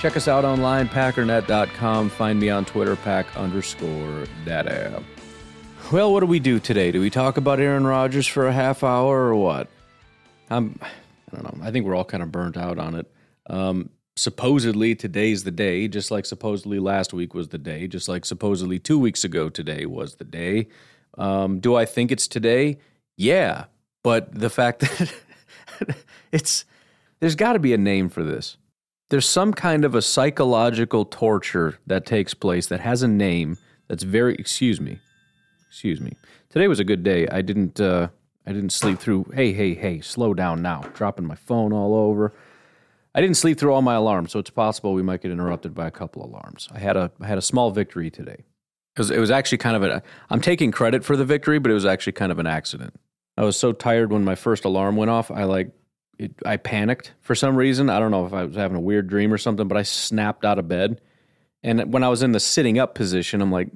[0.00, 2.10] Check us out online, packernet.com.
[2.10, 5.02] Find me on Twitter, pack underscore data.
[5.90, 6.92] Well, what do we do today?
[6.92, 9.66] Do we talk about Aaron Rodgers for a half hour or what?
[10.50, 11.66] I'm, I don't know.
[11.66, 13.10] I think we're all kind of burnt out on it.
[13.50, 18.24] Um, supposedly, today's the day, just like supposedly last week was the day, just like
[18.24, 20.68] supposedly two weeks ago today was the day.
[21.16, 22.78] Um, do I think it's today?
[23.16, 23.64] Yeah,
[24.04, 24.80] but the fact
[25.80, 25.96] that
[26.30, 26.64] it's
[27.18, 28.58] there's got to be a name for this.
[29.10, 33.56] There's some kind of a psychological torture that takes place that has a name
[33.88, 35.00] that's very excuse me.
[35.68, 36.12] Excuse me.
[36.50, 37.26] Today was a good day.
[37.28, 38.08] I didn't uh
[38.46, 40.82] I didn't sleep through hey hey hey slow down now.
[40.92, 42.34] Dropping my phone all over.
[43.14, 45.86] I didn't sleep through all my alarms, so it's possible we might get interrupted by
[45.86, 46.68] a couple alarms.
[46.70, 48.44] I had a I had a small victory today.
[48.98, 51.74] Was, it was actually kind of a, I'm taking credit for the victory, but it
[51.74, 52.98] was actually kind of an accident.
[53.36, 55.30] I was so tired when my first alarm went off.
[55.30, 55.70] I like,
[56.18, 57.90] it, I panicked for some reason.
[57.90, 60.44] I don't know if I was having a weird dream or something, but I snapped
[60.44, 61.00] out of bed.
[61.62, 63.72] And when I was in the sitting up position, I'm like,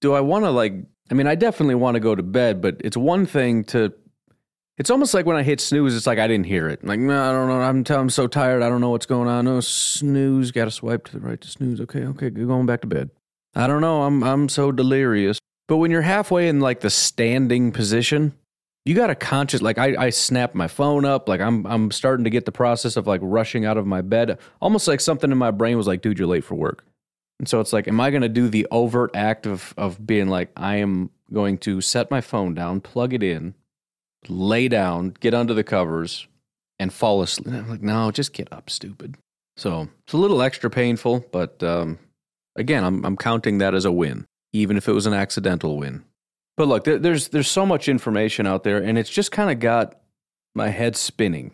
[0.00, 0.74] do I want to like,
[1.10, 3.92] I mean, I definitely want to go to bed, but it's one thing to,
[4.76, 6.84] it's almost like when I hit snooze, it's like I didn't hear it.
[6.84, 7.60] Like, no, I don't know.
[7.60, 8.62] I'm, I'm so tired.
[8.62, 9.46] I don't know what's going on.
[9.46, 10.52] No, snooze.
[10.52, 11.80] Got to swipe to the right to snooze.
[11.80, 13.10] Okay, okay, going back to bed.
[13.56, 14.02] I don't know.
[14.02, 15.40] I'm I'm so delirious.
[15.66, 18.34] But when you're halfway in like the standing position,
[18.88, 22.24] you got to conscious like I I snap my phone up, like I'm I'm starting
[22.24, 25.36] to get the process of like rushing out of my bed, almost like something in
[25.36, 26.86] my brain was like, dude, you're late for work.
[27.38, 30.28] And so it's like, am I going to do the overt act of of being
[30.28, 33.52] like, I am going to set my phone down, plug it in,
[34.26, 36.26] lay down, get under the covers,
[36.78, 37.54] and fall asleep?
[37.54, 39.16] I'm like, no, just get up, stupid.
[39.58, 41.98] So it's a little extra painful, but um,
[42.56, 44.24] again, I'm, I'm counting that as a win,
[44.54, 46.04] even if it was an accidental win.
[46.58, 49.60] But look, there, there's there's so much information out there, and it's just kind of
[49.60, 49.94] got
[50.56, 51.52] my head spinning.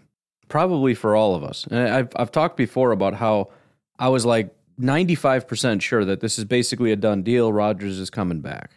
[0.48, 1.66] Probably for all of us.
[1.70, 3.50] And I've I've talked before about how
[3.98, 7.53] I was like 95% sure that this is basically a done deal.
[7.53, 8.70] Rodgers is coming back.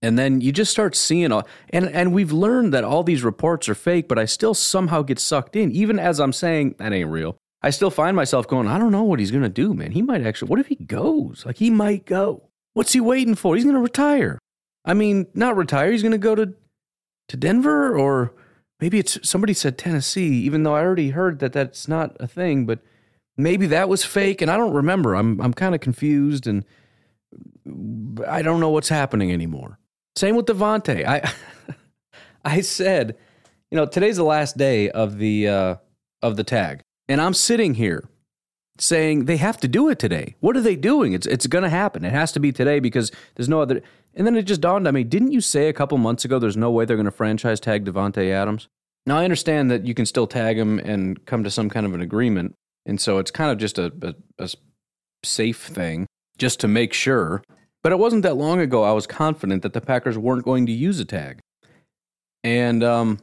[0.00, 3.68] And then you just start seeing all, and, and we've learned that all these reports
[3.68, 7.10] are fake, but I still somehow get sucked in, even as I'm saying that ain't
[7.10, 7.36] real.
[7.62, 9.92] I still find myself going, I don't know what he's to do, man.
[9.92, 11.44] He might actually, what if he goes?
[11.46, 12.48] Like, he might go.
[12.72, 13.54] What's he waiting for?
[13.54, 14.40] He's to retire.
[14.84, 15.92] I mean, not retire.
[15.92, 16.54] He's going to go to,
[17.28, 18.34] to Denver or
[18.80, 22.66] maybe it's somebody said Tennessee, even though I already heard that that's not a thing,
[22.66, 22.80] but
[23.36, 24.42] maybe that was fake.
[24.42, 25.14] And I don't remember.
[25.14, 26.64] I'm, I'm kind of confused and
[28.26, 29.78] I don't know what's happening anymore.
[30.16, 31.06] Same with Davante.
[31.06, 31.32] I,
[32.44, 33.16] I said,
[33.70, 35.76] you know, today's the last day of the, uh,
[36.20, 36.80] of the tag.
[37.08, 38.08] And I'm sitting here
[38.82, 40.34] saying they have to do it today.
[40.40, 41.12] What are they doing?
[41.12, 42.04] It's it's going to happen.
[42.04, 43.80] It has to be today because there's no other.
[44.14, 46.56] And then it just dawned on me: didn't you say a couple months ago there's
[46.56, 48.68] no way they're going to franchise tag Davante Adams?
[49.06, 51.94] Now I understand that you can still tag him and come to some kind of
[51.94, 52.54] an agreement,
[52.84, 54.50] and so it's kind of just a, a, a
[55.24, 56.06] safe thing
[56.38, 57.42] just to make sure.
[57.82, 60.72] But it wasn't that long ago I was confident that the Packers weren't going to
[60.72, 61.40] use a tag,
[62.42, 63.20] and um,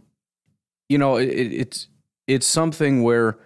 [0.87, 1.87] you know it, it's
[2.27, 3.37] it's something where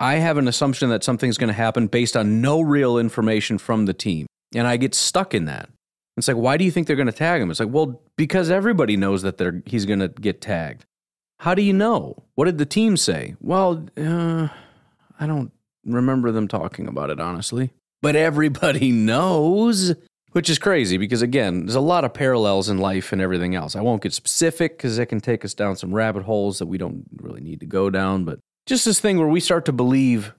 [0.00, 3.86] I have an assumption that something's going to happen based on no real information from
[3.86, 4.26] the team.
[4.54, 5.68] And I get stuck in that.
[6.16, 7.50] It's like, why do you think they're going to tag him?
[7.50, 10.84] It's like, well, because everybody knows that they're, he's going to get tagged.
[11.40, 12.24] How do you know?
[12.34, 13.36] What did the team say?
[13.40, 14.48] Well, uh,
[15.20, 15.52] I don't
[15.84, 17.70] remember them talking about it, honestly.
[18.02, 19.94] But everybody knows,
[20.32, 23.76] which is crazy because, again, there's a lot of parallels in life and everything else.
[23.76, 26.78] I won't get specific because it can take us down some rabbit holes that we
[26.78, 28.24] don't really need to go down.
[28.24, 30.34] But just this thing where we start to believe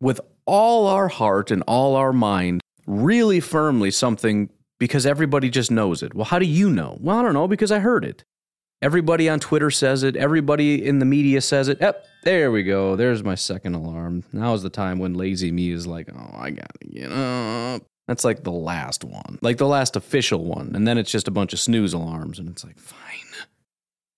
[0.00, 4.48] with all our heart and all our mind really firmly something
[4.78, 6.14] because everybody just knows it.
[6.14, 6.96] Well, how do you know?
[7.00, 8.24] Well, I don't know because I heard it.
[8.82, 10.16] Everybody on Twitter says it.
[10.16, 11.78] Everybody in the media says it.
[11.82, 12.96] Yep, there we go.
[12.96, 14.24] There's my second alarm.
[14.32, 17.82] Now is the time when lazy me is like, oh, I gotta get up.
[18.08, 20.72] That's like the last one, like the last official one.
[20.74, 22.38] And then it's just a bunch of snooze alarms.
[22.38, 23.46] And it's like, fine.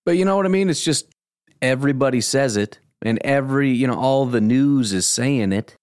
[0.06, 0.70] But you know what I mean?
[0.70, 1.12] It's just
[1.60, 5.76] everybody says it, and every, you know, all the news is saying it.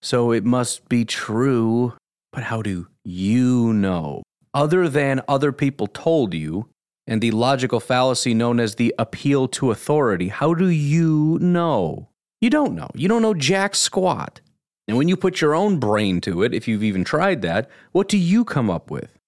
[0.00, 1.94] So it must be true.
[2.32, 4.22] But how do you know?
[4.54, 6.68] Other than other people told you,
[7.06, 12.08] and the logical fallacy known as the appeal to authority, how do you know?
[12.40, 12.88] You don't know.
[12.94, 14.40] You don't know jack squat.
[14.88, 18.08] And when you put your own brain to it, if you've even tried that, what
[18.08, 19.18] do you come up with?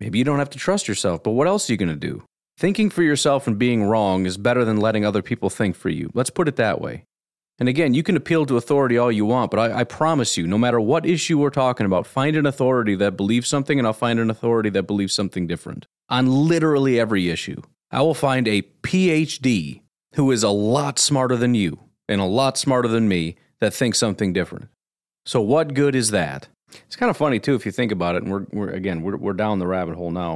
[0.00, 2.24] Maybe you don't have to trust yourself, but what else are you going to do?
[2.56, 6.10] Thinking for yourself and being wrong is better than letting other people think for you.
[6.14, 7.04] Let's put it that way.
[7.58, 10.46] And again, you can appeal to authority all you want, but I, I, promise you,
[10.46, 13.92] no matter what issue we're talking about, find an authority that believes something, and I'll
[13.92, 15.86] find an authority that believes something different.
[16.08, 17.62] On literally every issue,
[17.92, 19.82] I will find a PhD
[20.14, 21.78] who is a lot smarter than you
[22.08, 24.68] and a lot smarter than me that thinks something different.
[25.24, 26.48] So, what good is that?
[26.86, 28.24] It's kind of funny, too, if you think about it.
[28.24, 30.34] And we're, we're again, we're, we're down the rabbit hole now.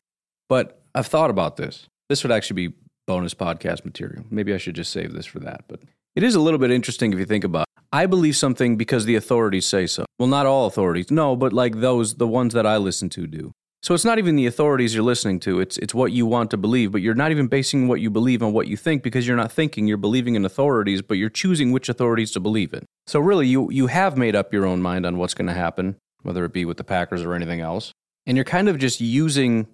[0.48, 1.88] But I've thought about this.
[2.08, 2.74] This would actually be
[3.06, 4.24] bonus podcast material.
[4.30, 5.64] Maybe I should just save this for that.
[5.68, 5.80] But
[6.14, 7.82] it is a little bit interesting if you think about it.
[7.92, 10.04] I believe something because the authorities say so.
[10.18, 11.10] Well, not all authorities.
[11.10, 13.52] No, but like those, the ones that I listen to do.
[13.82, 15.60] So it's not even the authorities you're listening to.
[15.60, 18.42] It's it's what you want to believe, but you're not even basing what you believe
[18.42, 21.70] on what you think because you're not thinking, you're believing in authorities, but you're choosing
[21.70, 22.84] which authorities to believe in.
[23.06, 25.96] So really you you have made up your own mind on what's going to happen,
[26.22, 27.92] whether it be with the Packers or anything else.
[28.26, 29.68] And you're kind of just using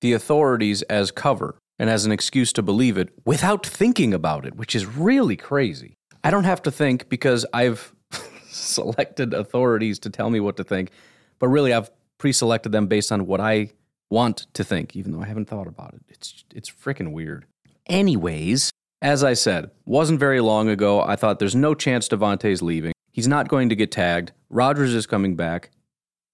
[0.00, 4.56] the authorities as cover and as an excuse to believe it without thinking about it,
[4.56, 5.94] which is really crazy.
[6.24, 7.94] I don't have to think because I've
[8.48, 10.90] selected authorities to tell me what to think,
[11.38, 13.70] but really I've pre-selected them based on what I
[14.10, 16.02] want to think, even though I haven't thought about it.
[16.08, 17.46] It's it's freaking weird.
[17.86, 18.70] Anyways,
[19.02, 21.00] as I said, wasn't very long ago.
[21.00, 22.92] I thought there's no chance Davante's leaving.
[23.12, 24.32] He's not going to get tagged.
[24.50, 25.70] Rodgers is coming back.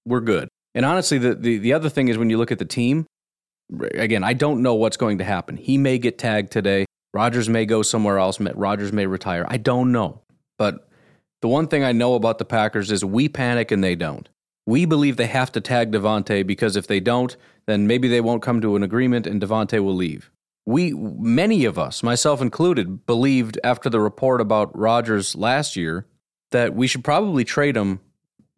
[0.05, 0.49] We're good.
[0.75, 3.05] And honestly, the, the, the other thing is when you look at the team,
[3.93, 5.57] again, I don't know what's going to happen.
[5.57, 6.85] He may get tagged today.
[7.13, 8.39] Rodgers may go somewhere else.
[8.39, 9.45] Rodgers may retire.
[9.47, 10.21] I don't know.
[10.57, 10.89] But
[11.41, 14.29] the one thing I know about the Packers is we panic and they don't.
[14.65, 18.41] We believe they have to tag Davante because if they don't, then maybe they won't
[18.41, 20.31] come to an agreement and Davante will leave.
[20.65, 26.07] We, many of us, myself included, believed after the report about Rodgers last year
[26.51, 27.99] that we should probably trade him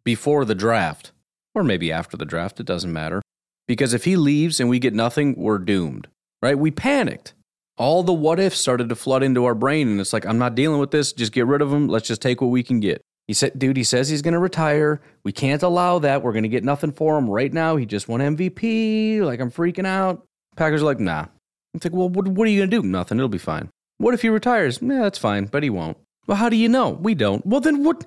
[0.04, 1.10] before the draft,
[1.54, 3.20] or maybe after the draft, it doesn't matter.
[3.66, 6.08] Because if he leaves and we get nothing, we're doomed,
[6.42, 6.58] right?
[6.58, 7.34] We panicked.
[7.78, 10.54] All the what ifs started to flood into our brain, and it's like, I'm not
[10.54, 11.12] dealing with this.
[11.12, 11.88] Just get rid of him.
[11.88, 13.02] Let's just take what we can get.
[13.26, 15.00] He said, dude, he says he's going to retire.
[15.24, 16.22] We can't allow that.
[16.22, 17.76] We're going to get nothing for him right now.
[17.76, 19.20] He just won MVP.
[19.20, 20.24] Like, I'm freaking out.
[20.56, 21.26] Packers are like, nah.
[21.74, 22.86] It's like, well, what, what are you going to do?
[22.86, 23.18] Nothing.
[23.18, 23.68] It'll be fine.
[23.98, 24.78] What if he retires?
[24.80, 25.98] Yeah, that's fine, but he won't.
[26.26, 26.90] Well, how do you know?
[26.90, 27.44] We don't.
[27.44, 28.04] Well, then what?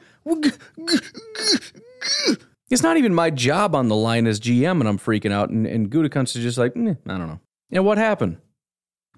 [2.70, 5.50] It's not even my job on the line as GM, and I'm freaking out.
[5.50, 7.40] And, and Gutekunst is just like, I don't know.
[7.72, 8.38] And what happened?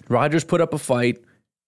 [0.08, 1.20] Rodgers put up a fight.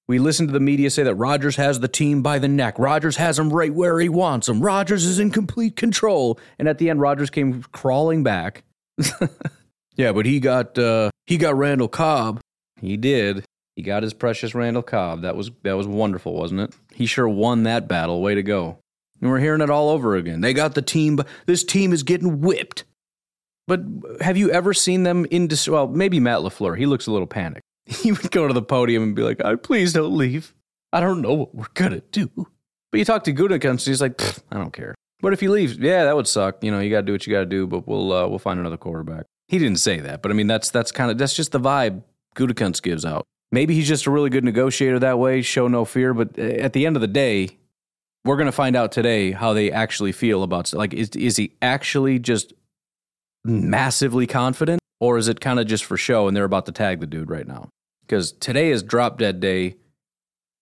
[0.08, 2.78] We listened to the media say that Rodgers has the team by the neck.
[2.78, 4.62] Rodgers has him right where he wants him.
[4.62, 6.40] Rodgers is in complete control.
[6.60, 8.64] And at the end, Rodgers came crawling back.
[9.96, 12.42] yeah, but he got uh, he got Randall Cobb.
[12.82, 13.46] He did.
[13.76, 15.22] He got his precious Randall Cobb.
[15.22, 16.76] That was that was wonderful, wasn't it?
[16.94, 18.22] He sure won that battle.
[18.22, 18.80] Way to go.
[19.21, 20.42] And we're hearing it all over again.
[20.42, 21.15] They got the team.
[21.15, 22.84] But this team is getting whipped.
[23.67, 23.82] But
[24.22, 26.77] have you ever seen them in dis- well, maybe Matt LaFleur.
[26.77, 27.62] He looks a little panicked.
[27.86, 30.53] He would go to the podium and be like, oh, please don't leave.
[30.93, 32.29] I don't know what we're to do.
[32.91, 34.93] But you talk to Gutekunst, he's like, I don't care.
[35.22, 35.77] But if he leaves?
[35.77, 36.63] Yeah, that would suck.
[36.63, 38.39] You know, you got to do what you got to do, but we'll uh, we'll
[38.39, 39.25] find another quarterback.
[39.48, 42.03] He didn't say that, but I mean, that's that's kind of that's just the vibe
[42.36, 43.25] Gutekunst gives out.
[43.51, 46.13] Maybe he's just a really good negotiator that way, show no fear.
[46.13, 47.58] But uh, at the end of the day,
[48.25, 51.53] we're going to find out today how they actually feel about like is is he
[51.62, 52.53] actually just
[53.44, 57.00] massively confident or is it kind of just for show and they're about to tag
[57.00, 57.70] the dude right now?
[58.01, 59.75] Because today is drop dead day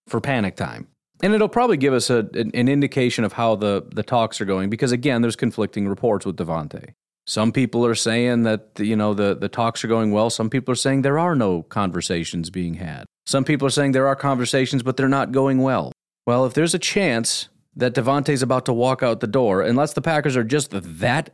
[0.07, 0.87] for panic time.
[1.23, 4.45] And it'll probably give us a, an, an indication of how the, the talks are
[4.45, 6.93] going because, again, there's conflicting reports with Davante.
[7.27, 10.31] Some people are saying that you know the, the talks are going well.
[10.31, 13.05] Some people are saying there are no conversations being had.
[13.27, 15.91] Some people are saying there are conversations, but they're not going well.
[16.25, 20.01] Well, if there's a chance that Davante's about to walk out the door, unless the
[20.01, 21.29] Packers are just that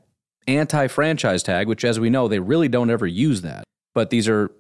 [0.48, 3.64] anti franchise tag, which, as we know, they really don't ever use that.
[3.94, 4.52] But these are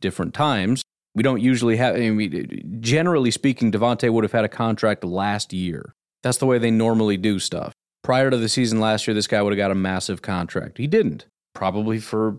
[0.00, 0.82] different times.
[1.14, 5.52] We don't usually have, I mean, generally speaking, Davante would have had a contract last
[5.52, 5.94] year.
[6.22, 7.72] That's the way they normally do stuff.
[8.02, 10.78] Prior to the season last year, this guy would have got a massive contract.
[10.78, 12.38] He didn't, probably for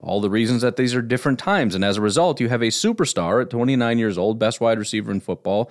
[0.00, 1.74] all the reasons that these are different times.
[1.74, 5.12] And as a result, you have a superstar at 29 years old, best wide receiver
[5.12, 5.70] in football,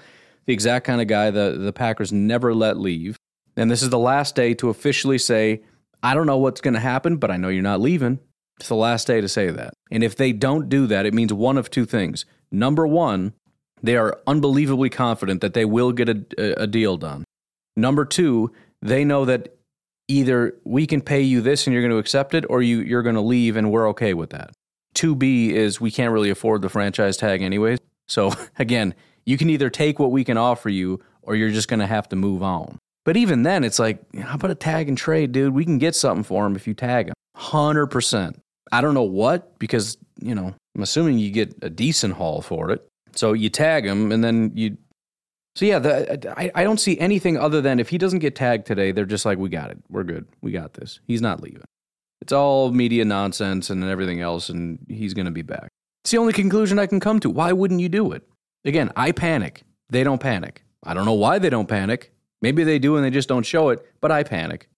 [0.49, 3.19] the exact kind of guy the, the Packers never let leave.
[3.55, 5.61] And this is the last day to officially say,
[6.01, 8.17] I don't know what's going to happen, but I know you're not leaving.
[8.59, 9.75] It's the last day to say that.
[9.91, 12.25] And if they don't do that, it means one of two things.
[12.51, 13.33] Number one,
[13.83, 17.25] they are unbelievably confident that they will get a, a deal done.
[17.75, 18.51] Number two,
[18.81, 19.55] they know that
[20.07, 23.03] either we can pay you this and you're going to accept it, or you, you're
[23.03, 24.49] going to leave and we're okay with that.
[24.95, 27.77] 2B is we can't really afford the franchise tag anyways.
[28.07, 28.95] So again,
[29.29, 32.09] you can either take what we can offer you or you're just going to have
[32.09, 32.79] to move on.
[33.05, 35.53] But even then, it's like, how about a tag and trade, dude?
[35.53, 37.13] We can get something for him if you tag him.
[37.37, 38.39] 100%.
[38.71, 42.71] I don't know what, because, you know, I'm assuming you get a decent haul for
[42.71, 42.87] it.
[43.13, 44.77] So you tag him and then you.
[45.55, 48.65] So yeah, the, I, I don't see anything other than if he doesn't get tagged
[48.65, 49.77] today, they're just like, we got it.
[49.89, 50.25] We're good.
[50.41, 50.99] We got this.
[51.07, 51.65] He's not leaving.
[52.21, 55.69] It's all media nonsense and everything else, and he's going to be back.
[56.03, 57.29] It's the only conclusion I can come to.
[57.29, 58.28] Why wouldn't you do it?
[58.65, 59.63] Again, I panic.
[59.89, 60.63] They don't panic.
[60.83, 62.11] I don't know why they don't panic.
[62.41, 64.69] Maybe they do and they just don't show it, but I panic.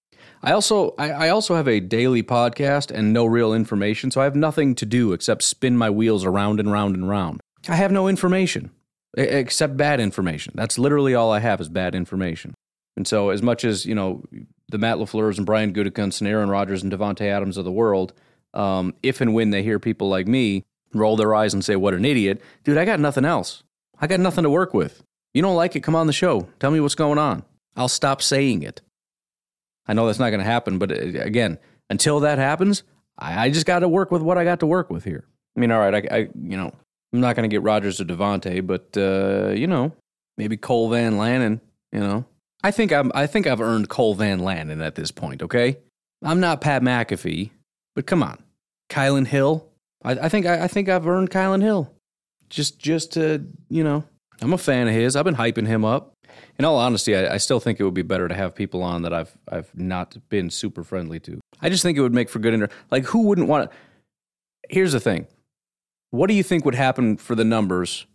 [0.44, 4.24] I also I, I, also have a daily podcast and no real information, so I
[4.24, 7.42] have nothing to do except spin my wheels around and round and round.
[7.70, 8.72] I have no information
[9.16, 10.54] except bad information.
[10.56, 12.56] That's literally all I have is bad information.
[12.98, 14.24] And so, as much as you know,
[14.70, 18.14] the Matt Lafleurs and Brian Gutekunst and Aaron Rodgers and Davante Adams of the world,
[18.54, 21.94] um, if and when they hear people like me roll their eyes and say, "What
[21.94, 23.64] an idiot," dude, I got nothing else.
[24.02, 25.04] I got nothing to work with.
[25.34, 25.82] You don't like it?
[25.82, 26.50] Come on the show.
[26.60, 27.44] Tell me what's going on.
[27.76, 28.82] I'll stop saying it.
[29.88, 31.58] I know that's not going to happen, but uh, again,
[31.90, 32.84] until that happens,
[33.18, 35.24] I, I just got to work with what I got to work with here.
[35.56, 36.74] I mean, all right, I, I you know,
[37.14, 39.94] I'm not going to get Rodgers or Davante, but uh, you know,
[40.38, 41.62] maybe Cole Van Lanen.
[41.92, 42.26] You know,
[42.64, 45.42] I think I'm, I think I've earned Cole Van Lanen at this point.
[45.42, 45.78] Okay,
[46.24, 47.52] I'm not Pat McAfee,
[47.96, 48.42] but come on,
[48.90, 49.68] Kylin Hill.
[50.04, 51.94] I, I think I, I think I've earned Kylin Hill.
[52.52, 54.04] Just, just to you know,
[54.42, 55.16] I'm a fan of his.
[55.16, 56.14] I've been hyping him up
[56.58, 59.02] in all honesty, I, I, still think it would be better to have people on
[59.02, 61.40] that I've I've not been super friendly to.
[61.62, 62.70] I just think it would make for good inter.
[62.90, 63.78] Like, who wouldn't want to?
[64.70, 65.28] Here's the thing:
[66.12, 68.06] what do you think would happen for the numbers?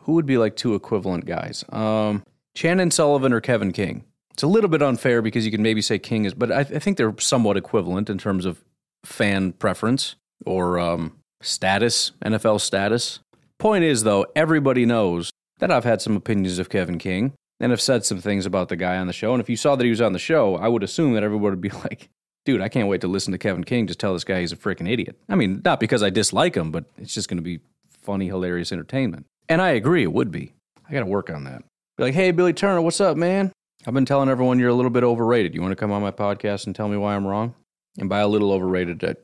[0.00, 1.64] Who would be like two equivalent guys?
[1.70, 2.22] Um,
[2.54, 4.04] Chandon Sullivan or Kevin King?
[4.32, 6.78] It's a little bit unfair because you can maybe say King is, but I, I
[6.78, 8.62] think they're somewhat equivalent in terms of
[9.04, 10.14] fan preference
[10.46, 13.18] or um, status, NFL status.
[13.58, 17.80] Point is, though, everybody knows that I've had some opinions of Kevin King and have
[17.80, 19.32] said some things about the guy on the show.
[19.32, 21.50] And if you saw that he was on the show, I would assume that everybody
[21.50, 22.08] would be like,
[22.44, 24.56] dude, I can't wait to listen to Kevin King just tell this guy he's a
[24.56, 25.18] freaking idiot.
[25.28, 27.60] I mean, not because I dislike him, but it's just going to be
[28.00, 29.26] funny, hilarious entertainment.
[29.48, 30.52] And I agree, it would be.
[30.88, 31.62] I got to work on that.
[31.96, 33.52] Be like, hey, Billy Turner, what's up, man?
[33.86, 35.54] I've been telling everyone you're a little bit overrated.
[35.54, 37.54] You want to come on my podcast and tell me why I'm wrong?
[37.98, 39.16] And by a little overrated, I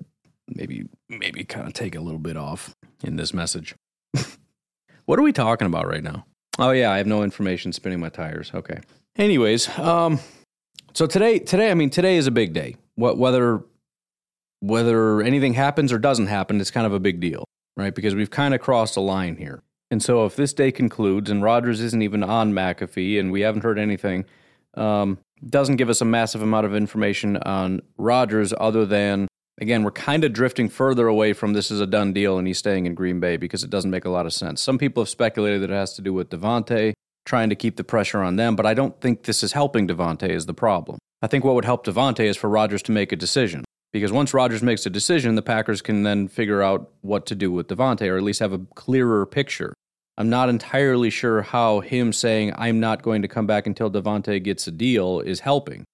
[0.49, 3.75] maybe maybe kind of take a little bit off in this message.
[5.07, 6.25] what are we talking about right now?
[6.59, 8.51] Oh yeah, I have no information spinning my tires.
[8.55, 8.81] Okay.
[9.17, 10.21] Anyways, um,
[10.93, 12.77] so today, today, I mean, today is a big day.
[12.95, 13.65] What whether
[14.61, 17.45] whether anything happens or doesn't happen, it's kind of a big deal,
[17.77, 17.95] right?
[17.95, 19.63] Because we've kind of crossed a line here.
[19.91, 23.63] And so if this day concludes and Rodgers isn't even on McAfee and we haven't
[23.63, 24.25] heard anything,
[24.75, 25.19] um,
[25.49, 29.29] doesn't give us a massive amount of information on Rodgers other than
[29.61, 32.59] again, we're kind of drifting further away from this is a done deal and he's
[32.59, 34.61] staying in Green Bay because it doesn't make a lot of sense.
[34.61, 36.95] Some people have speculated that it has to do with Davante
[37.27, 40.29] trying to keep the pressure on them, but I don't think this is helping Davante
[40.29, 40.99] is the problem.
[41.23, 43.65] I think what would help Davante is for Rodgers to make a decision.
[43.93, 47.53] Because once Rodgers makes a decision, the Packers can then figure out what to do
[47.53, 49.73] with Davante, or at least have a clearer picture.
[50.19, 54.43] I'm not entirely sure how him saying I'm not going to come back until Davante
[54.43, 55.85] gets a deal is helping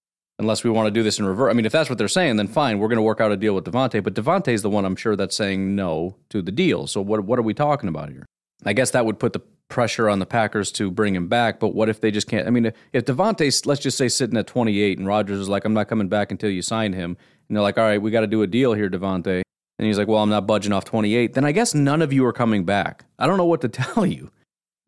[0.40, 1.50] unless we want to do this in reverse.
[1.50, 3.36] I mean, if that's what they're saying, then fine, we're going to work out a
[3.36, 4.02] deal with Davante.
[4.02, 6.86] But Davante is the one I'm sure that's saying no to the deal.
[6.86, 8.26] So what what are we talking about here?
[8.64, 11.60] I guess that would put the pressure on the Packers to bring him back.
[11.60, 12.46] But what if they just can't?
[12.46, 15.74] I mean, if Davante's let's just say sitting at 28 and Rodgers is like, I'm
[15.74, 17.16] not coming back until you sign him,
[17.48, 19.42] and they're like, all right, we got to do a deal here, Davante.
[19.78, 21.32] And he's like, well, I'm not budging off 28.
[21.32, 23.06] Then I guess none of you are coming back.
[23.18, 24.30] I don't know what to tell you.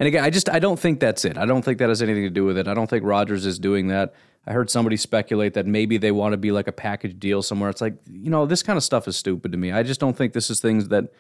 [0.01, 1.39] And again, I just I don't think that's it.
[1.39, 2.67] I don't think that has anything to do with it.
[2.67, 4.15] I don't think Rodgers is doing that.
[4.47, 7.71] I heard somebody speculate that maybe they want to be like a package deal somewhere.
[7.71, 9.71] It's like, you know, this kind of stuff is stupid to me.
[9.71, 11.13] I just don't think this is things that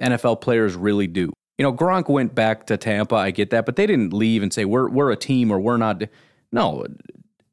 [0.00, 1.32] NFL players really do.
[1.56, 3.16] You know, Gronk went back to Tampa.
[3.16, 5.76] I get that, but they didn't leave and say we're we're a team or we're
[5.76, 6.02] not.
[6.52, 6.86] No,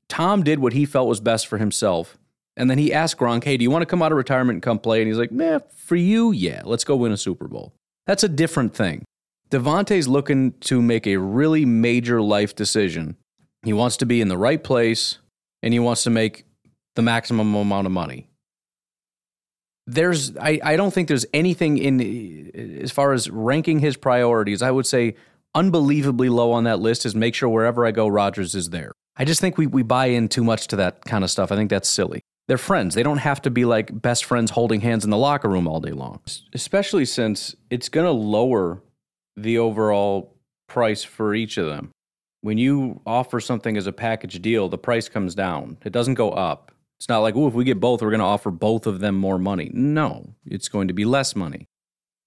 [0.07, 2.19] Tom did what he felt was best for himself,
[2.55, 4.61] and then he asked Gronk, "Hey, do you want to come out of retirement and
[4.61, 7.73] come play?" And he's like, "Man, for you, yeah, let's go win a Super Bowl."
[8.05, 9.03] That's a different thing.
[9.51, 13.15] Davante's looking to make a really major life decision
[13.65, 15.17] he wants to be in the right place
[15.63, 16.45] and he wants to make
[16.95, 18.29] the maximum amount of money.
[19.87, 24.71] There's, I, I don't think there's anything in, as far as ranking his priorities, I
[24.71, 25.15] would say
[25.55, 28.91] unbelievably low on that list is make sure wherever I go, Rodgers is there.
[29.17, 31.51] I just think we, we buy in too much to that kind of stuff.
[31.51, 32.21] I think that's silly.
[32.47, 32.93] They're friends.
[32.93, 35.79] They don't have to be like best friends holding hands in the locker room all
[35.79, 36.19] day long,
[36.53, 38.81] especially since it's going to lower
[39.35, 40.35] the overall
[40.67, 41.91] price for each of them.
[42.41, 45.77] When you offer something as a package deal, the price comes down.
[45.83, 46.71] It doesn't go up.
[46.99, 49.15] It's not like, oh, if we get both, we're going to offer both of them
[49.15, 49.69] more money.
[49.73, 51.67] No, it's going to be less money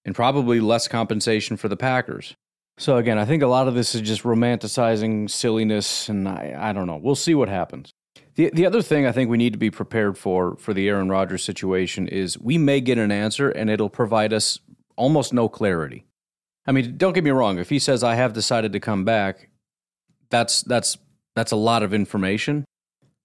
[0.05, 2.35] and probably less compensation for the Packers.
[2.79, 6.73] So, again, I think a lot of this is just romanticizing silliness, and I, I
[6.73, 6.97] don't know.
[6.97, 7.93] We'll see what happens.
[8.37, 11.09] The, the other thing I think we need to be prepared for for the Aaron
[11.09, 14.61] Rodgers situation is we may get an answer and it'll provide us
[14.95, 16.05] almost no clarity.
[16.69, 17.59] I mean, don't get me wrong.
[17.59, 19.49] If he says I have decided to come back,
[20.29, 20.99] that's that's
[21.35, 22.67] that's a lot of information,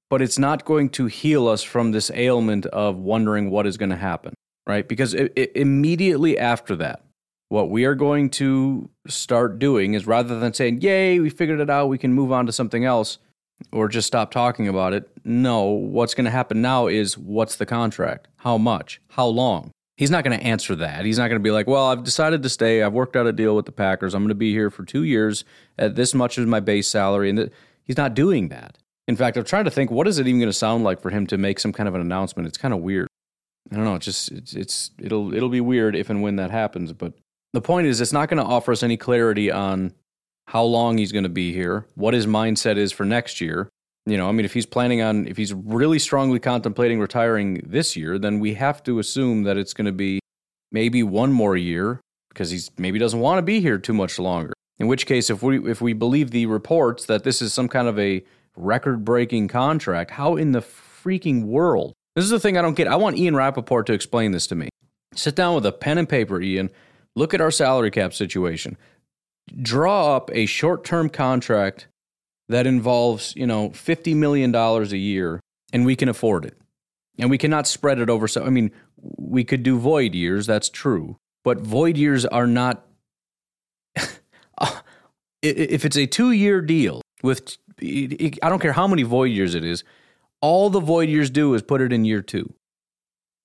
[0.10, 3.90] but it's not going to heal us from this ailment of wondering what is going
[3.90, 4.34] to happen,
[4.66, 4.88] right?
[4.88, 7.04] Because it, it, immediately after that,
[7.50, 11.70] what we are going to start doing is rather than saying, "Yay, we figured it
[11.70, 13.18] out, we can move on to something else,"
[13.74, 15.10] or just stop talking about it.
[15.26, 18.30] No, what's going to happen now is what's the contract?
[18.38, 19.02] How much?
[19.10, 19.72] How long?
[19.96, 21.06] He's not going to answer that.
[21.06, 22.82] He's not going to be like, well, I've decided to stay.
[22.82, 24.16] I've worked out a deal with the Packers.
[24.16, 25.46] I'm going to be here for two years
[25.78, 27.30] at this much as my base salary.
[27.30, 27.52] And th-
[27.84, 28.80] he's not doing that.
[29.08, 31.12] In fact, I'm trying to think, what is it even going to sound like for
[31.12, 32.48] him to make some kind of an announcement?
[32.48, 33.08] It's kind of weird.
[33.72, 33.96] I don't know.
[33.96, 36.92] It's just, it's, it's, it'll, it'll be weird if and when that happens.
[36.94, 37.14] But
[37.54, 39.94] the point is, it's not going to offer us any clarity on
[40.48, 43.70] how long he's going to be here, what his mindset is for next year.
[44.06, 47.96] You know, I mean, if he's planning on, if he's really strongly contemplating retiring this
[47.96, 50.20] year, then we have to assume that it's going to be
[50.72, 54.54] maybe one more year because he's maybe doesn't want to be here too much longer.
[54.80, 57.88] In which case, if we if we believe the reports that this is some kind
[57.88, 58.24] of a
[58.58, 61.94] record-breaking contract, how in the freaking world?
[62.16, 62.88] This is the thing I don't get.
[62.88, 64.70] I want Ian Rapoport to explain this to me.
[65.16, 66.70] Sit down with a pen and paper, Ian.
[67.16, 68.78] Look at our salary cap situation
[69.62, 71.88] draw up a short term contract
[72.50, 75.40] that involves, you know, $50 million a year
[75.72, 76.58] and we can afford it.
[77.20, 78.28] And we cannot spread it over.
[78.28, 81.18] So, I mean, we could do void years, that's true.
[81.44, 82.86] But void years are not,
[85.42, 89.64] if it's a two year deal with, I don't care how many void years it
[89.64, 89.84] is,
[90.42, 92.54] all the void years do is put it in year two.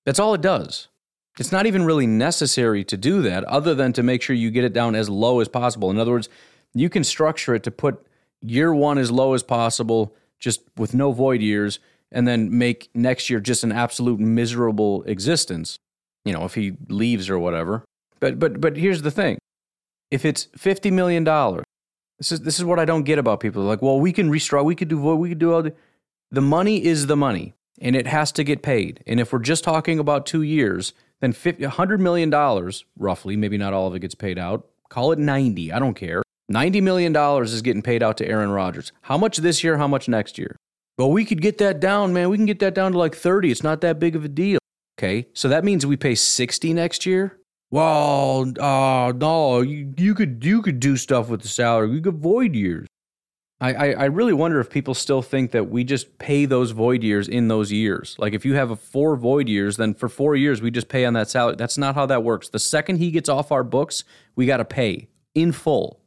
[0.05, 0.87] That's all it does.
[1.37, 4.65] It's not even really necessary to do that other than to make sure you get
[4.65, 5.89] it down as low as possible.
[5.89, 6.27] In other words,
[6.73, 8.05] you can structure it to put
[8.41, 11.79] year one as low as possible, just with no void years,
[12.11, 15.77] and then make next year just an absolute miserable existence.
[16.25, 17.83] You know, if he leaves or whatever.
[18.19, 19.37] But but but here's the thing.
[20.11, 21.65] If it's fifty million dollars,
[22.17, 23.61] this is this is what I don't get about people.
[23.61, 25.73] They're like, well, we can restructure, we could do void, we could do all the
[26.31, 29.03] the money is the money and it has to get paid.
[29.07, 33.87] And if we're just talking about two years, then $100 million, roughly, maybe not all
[33.87, 34.67] of it gets paid out.
[34.89, 36.21] Call it 90, I don't care.
[36.49, 38.91] $90 million is getting paid out to Aaron Rodgers.
[39.01, 40.55] How much this year, how much next year?
[40.97, 42.29] Well, we could get that down, man.
[42.29, 43.51] We can get that down to like 30.
[43.51, 44.59] It's not that big of a deal.
[44.97, 47.37] Okay, so that means we pay 60 next year?
[47.71, 51.91] Well, uh, no, you, you could you could do stuff with the salary.
[51.91, 52.87] You could void years.
[53.61, 57.03] I, I, I really wonder if people still think that we just pay those void
[57.03, 58.15] years in those years.
[58.17, 61.05] Like if you have a four void years, then for four years we just pay
[61.05, 61.55] on that salary.
[61.57, 62.49] That's not how that works.
[62.49, 64.03] The second he gets off our books,
[64.35, 65.99] we got to pay in full.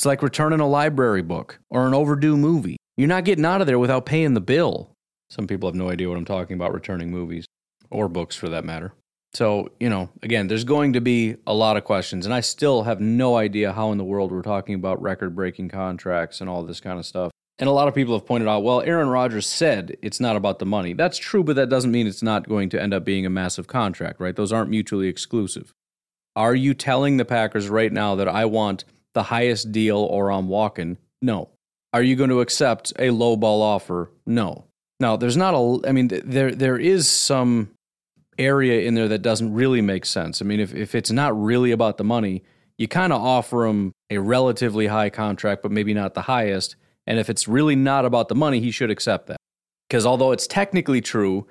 [0.00, 2.78] It's like returning a library book or an overdue movie.
[2.96, 4.92] You're not getting out of there without paying the bill.
[5.28, 7.44] Some people have no idea what I'm talking about returning movies
[7.90, 8.94] or books for that matter.
[9.34, 12.84] So, you know, again, there's going to be a lot of questions, and I still
[12.84, 16.62] have no idea how in the world we're talking about record breaking contracts and all
[16.62, 17.30] this kind of stuff.
[17.58, 20.60] And a lot of people have pointed out, well, Aaron Rodgers said it's not about
[20.60, 20.94] the money.
[20.94, 23.66] That's true, but that doesn't mean it's not going to end up being a massive
[23.66, 24.34] contract, right?
[24.34, 25.74] Those aren't mutually exclusive.
[26.34, 28.84] Are you telling the Packers right now that I want
[29.14, 30.98] the highest deal or I'm walking?
[31.22, 31.48] No.
[31.92, 34.10] Are you going to accept a low ball offer?
[34.26, 34.66] No.
[35.00, 37.70] Now, there's not a, I mean, there there is some
[38.38, 40.40] area in there that doesn't really make sense.
[40.40, 42.42] I mean, if, if it's not really about the money,
[42.78, 46.76] you kind of offer him a relatively high contract, but maybe not the highest.
[47.06, 49.36] And if it's really not about the money, he should accept that.
[49.88, 51.46] Because although it's technically true,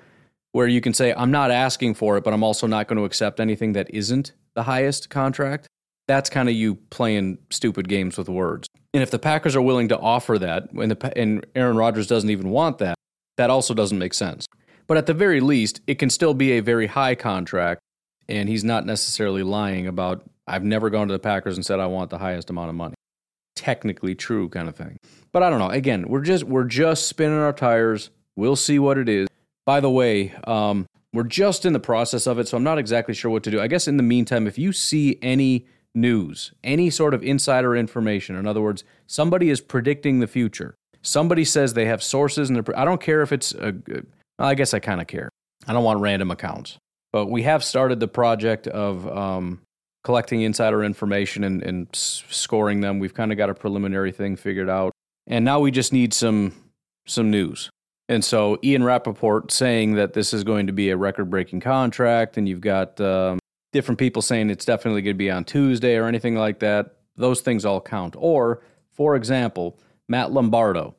[0.52, 3.04] where you can say, I'm not asking for it, but I'm also not going to
[3.04, 5.68] accept anything that isn't the highest contract,
[6.10, 8.68] that's kind of you playing stupid games with words.
[8.92, 12.30] And if the Packers are willing to offer that, and, the, and Aaron Rodgers doesn't
[12.30, 12.96] even want that,
[13.36, 14.46] that also doesn't make sense.
[14.88, 17.80] But at the very least, it can still be a very high contract.
[18.28, 21.86] And he's not necessarily lying about, I've never gone to the Packers and said I
[21.86, 22.96] want the highest amount of money.
[23.54, 24.96] Technically true kind of thing.
[25.30, 25.70] But I don't know.
[25.70, 28.10] Again, we're just we're just spinning our tires.
[28.34, 29.28] We'll see what it is.
[29.64, 33.14] By the way, um, we're just in the process of it, so I'm not exactly
[33.14, 33.60] sure what to do.
[33.60, 38.36] I guess in the meantime, if you see any news, any sort of insider information,
[38.36, 40.74] in other words, somebody is predicting the future.
[41.02, 43.74] Somebody says they have sources, and I don't care if it's a,
[44.38, 45.30] I guess I kind of care.
[45.66, 46.78] I don't want random accounts.
[47.12, 49.62] But we have started the project of um,
[50.04, 52.98] collecting insider information and, and scoring them.
[52.98, 54.92] We've kind of got a preliminary thing figured out.
[55.26, 56.52] And now we just need some
[57.06, 57.70] some news.
[58.08, 62.36] And so Ian Rapoport saying that this is going to be a record breaking contract,
[62.36, 63.38] and you've got um,
[63.72, 66.96] different people saying it's definitely going to be on Tuesday or anything like that.
[67.16, 68.14] Those things all count.
[68.18, 69.78] Or, for example,
[70.08, 70.96] Matt Lombardo,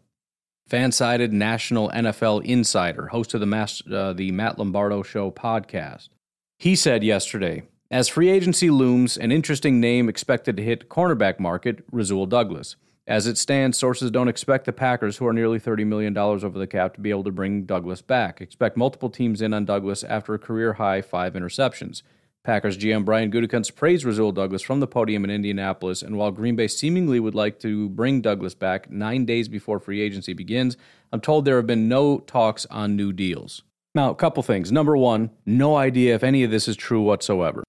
[0.67, 6.09] fan-sided national NFL insider, host of the, Mas- uh, the Matt Lombardo Show podcast.
[6.57, 11.83] He said yesterday, as free agency looms, an interesting name expected to hit cornerback market,
[11.91, 12.77] Rasul Douglas.
[13.05, 16.67] As it stands, sources don't expect the Packers, who are nearly $30 million over the
[16.67, 18.39] cap, to be able to bring Douglas back.
[18.39, 22.03] Expect multiple teams in on Douglas after a career high five interceptions.
[22.43, 26.55] Packers GM Brian Gutekunst praised Rasul Douglas from the podium in Indianapolis, and while Green
[26.55, 30.75] Bay seemingly would like to bring Douglas back nine days before free agency begins,
[31.11, 33.61] I'm told there have been no talks on new deals.
[33.93, 34.71] Now, a couple things.
[34.71, 37.63] Number one, no idea if any of this is true whatsoever.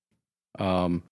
[0.59, 1.03] Um,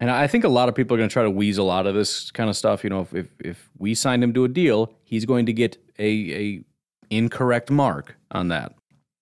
[0.00, 1.94] and I think a lot of people are going to try to weasel out of
[1.94, 2.82] this kind of stuff.
[2.82, 5.78] You know, if, if, if we signed him to a deal, he's going to get
[5.98, 6.64] a, a
[7.10, 8.74] incorrect mark on that.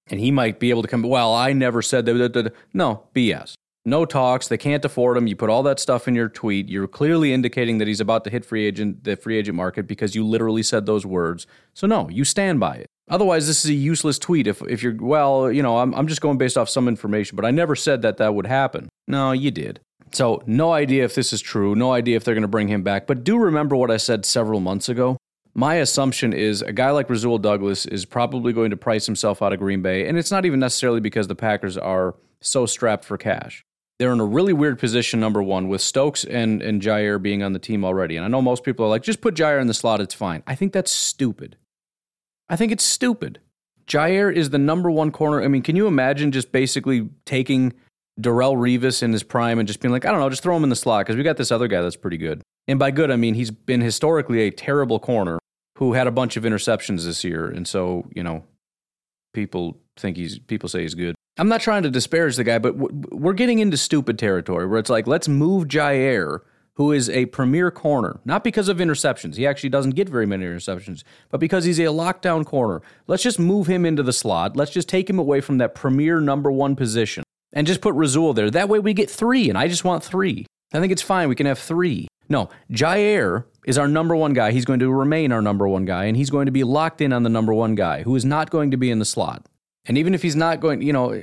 [0.09, 2.53] And he might be able to come, well, I never said that.
[2.73, 3.55] No, BS.
[3.87, 4.49] No talks.
[4.49, 5.27] They can't afford him.
[5.27, 6.70] You put all that stuff in your tweet.
[6.70, 10.14] You're clearly indicating that he's about to hit free agent the free agent market because
[10.14, 11.47] you literally said those words.
[11.75, 12.87] So no, you stand by it.
[13.11, 14.47] Otherwise, this is a useless tweet.
[14.47, 17.44] If if you're well, you know, I'm I'm just going based off some information, but
[17.44, 18.88] I never said that that would happen.
[19.07, 19.81] No, you did.
[20.12, 21.75] So no idea if this is true.
[21.75, 23.07] No idea if they're going to bring him back.
[23.07, 25.18] But do remember what I said several months ago.
[25.55, 29.53] My assumption is a guy like Rasul Douglas is probably going to price himself out
[29.53, 33.18] of Green Bay, and it's not even necessarily because the Packers are so strapped for
[33.18, 33.64] cash
[33.98, 37.52] they're in a really weird position, number one, with Stokes and, and Jaire being on
[37.52, 38.16] the team already.
[38.16, 40.42] And I know most people are like, just put Jaire in the slot, it's fine.
[40.46, 41.57] I think that's stupid.
[42.48, 43.40] I think it's stupid.
[43.87, 45.42] Jaire is the number one corner.
[45.42, 47.72] I mean, can you imagine just basically taking
[48.20, 50.64] Darrelle Revis in his prime and just being like, I don't know, just throw him
[50.64, 52.42] in the slot because we got this other guy that's pretty good.
[52.66, 55.38] And by good, I mean he's been historically a terrible corner
[55.78, 57.46] who had a bunch of interceptions this year.
[57.46, 58.44] And so, you know,
[59.33, 61.13] people think he's, people say he's good.
[61.37, 64.90] I'm not trying to disparage the guy, but we're getting into stupid territory where it's
[64.90, 66.40] like, let's move Jaire,
[66.75, 69.35] who is a premier corner, not because of interceptions.
[69.35, 72.83] He actually doesn't get very many interceptions, but because he's a lockdown corner.
[73.09, 74.57] Let's just move him into the slot.
[74.57, 78.33] Let's just take him away from that premier number one position and just put Rasul
[78.33, 78.49] there.
[78.49, 80.47] That way we get three, and I just want three.
[80.73, 81.29] I think it's fine.
[81.29, 82.07] We can have three.
[82.29, 84.53] No, Jaire is our number one guy.
[84.53, 87.12] He's going to remain our number one guy, and he's going to be locked in
[87.12, 89.47] on the number one guy who is not going to be in the slot.
[89.87, 91.20] And even if he's not going, you know,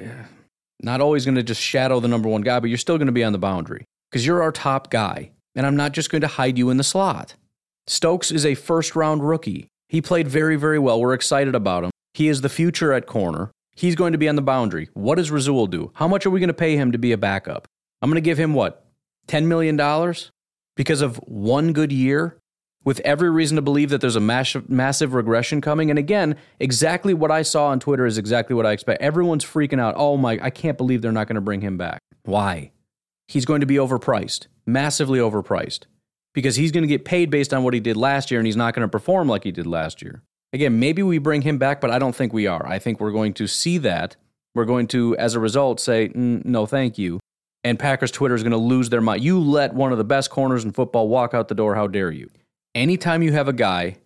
[0.81, 3.11] not always going to just shadow the number one guy, but you're still going to
[3.11, 5.31] be on the boundary because you're our top guy.
[5.55, 7.35] And I'm not just going to hide you in the slot.
[7.87, 9.67] Stokes is a first round rookie.
[9.89, 11.01] He played very, very well.
[11.01, 11.91] We're excited about him.
[12.13, 13.51] He is the future at corner.
[13.75, 14.89] He's going to be on the boundary.
[14.93, 15.91] What does Rasul do?
[15.95, 17.67] How much are we going to pay him to be a backup?
[18.01, 18.85] I'm going to give him what?
[19.27, 19.75] $10 million?
[20.75, 22.37] Because of one good year?
[22.83, 25.89] With every reason to believe that there's a massive, massive regression coming.
[25.89, 29.01] And again, exactly what I saw on Twitter is exactly what I expect.
[29.01, 29.93] Everyone's freaking out.
[29.97, 31.99] Oh my, I can't believe they're not going to bring him back.
[32.23, 32.71] Why?
[33.27, 35.83] He's going to be overpriced, massively overpriced,
[36.33, 38.57] because he's going to get paid based on what he did last year and he's
[38.57, 40.23] not going to perform like he did last year.
[40.53, 42.65] Again, maybe we bring him back, but I don't think we are.
[42.67, 44.17] I think we're going to see that.
[44.53, 47.19] We're going to, as a result, say, mm, no, thank you.
[47.63, 49.23] And Packers Twitter is going to lose their mind.
[49.23, 51.75] You let one of the best corners in football walk out the door.
[51.75, 52.29] How dare you?
[52.75, 53.97] Anytime you have a guy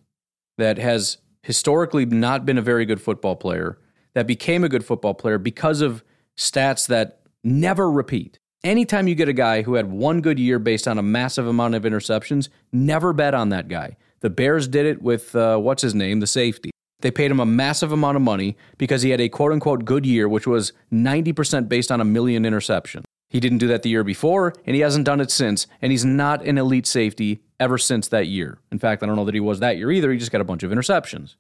[0.58, 3.78] that has historically not been a very good football player,
[4.14, 6.04] that became a good football player because of
[6.38, 8.40] stats that never repeat.
[8.64, 11.76] Anytime you get a guy who had one good year based on a massive amount
[11.76, 13.96] of interceptions, never bet on that guy.
[14.22, 16.72] The Bears did it with, uh, what's his name, the safety.
[17.02, 20.06] They paid him a massive amount of money because he had a quote unquote good
[20.06, 23.04] year, which was 90% based on a million interceptions.
[23.30, 26.06] He didn't do that the year before, and he hasn't done it since, and he's
[26.06, 28.58] not an elite safety ever since that year.
[28.72, 30.12] In fact, I don't know that he was that year either.
[30.12, 31.36] He just got a bunch of interceptions.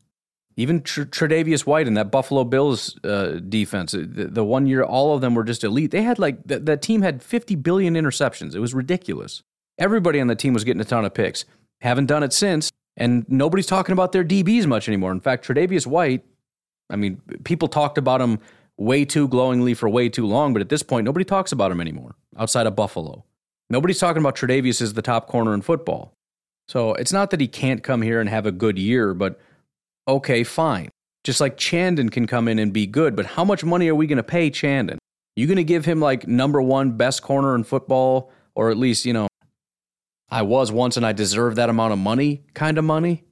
[0.57, 5.13] Even Tr- Tre'Davious White and that Buffalo Bills uh, defense, the, the, one year all
[5.13, 5.91] of them were just elite.
[5.91, 8.55] They had like th- that team had 50 billion interceptions.
[8.55, 9.43] It was ridiculous.
[9.77, 11.43] Everybody on the team was getting a ton of picks.
[11.81, 15.11] Haven't done it since, and nobody's talking about their DBs much anymore.
[15.11, 16.23] In fact, Tre'Davious White,
[16.89, 18.39] I mean, people talked about him
[18.77, 21.81] way too glowingly for way too long, but at this point, nobody talks about him
[21.81, 23.25] anymore outside of Buffalo.
[23.69, 26.13] Nobody's talking about Tre'Davious as the top corner in football.
[26.67, 29.39] So it's not that he can't come here and have a good year, but
[30.07, 30.89] okay, fine.
[31.23, 34.07] Just like Chandon can come in and be good, but how much money are we
[34.07, 34.99] going to pay Chandon?
[35.35, 39.05] You going to give him like number one best corner in football, or at least,
[39.05, 39.27] you know,
[40.29, 43.23] I was once and I deserve that amount of money kind of money?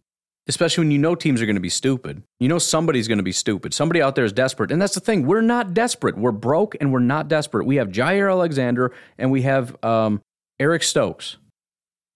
[0.47, 2.21] Especially when you know teams are going to be stupid.
[2.39, 3.73] You know somebody's going to be stupid.
[3.73, 4.71] Somebody out there is desperate.
[4.71, 5.25] And that's the thing.
[5.25, 6.17] We're not desperate.
[6.17, 7.65] We're broke and we're not desperate.
[7.65, 10.21] We have Jaire Alexander and we have um,
[10.60, 11.38] Eric Stokes.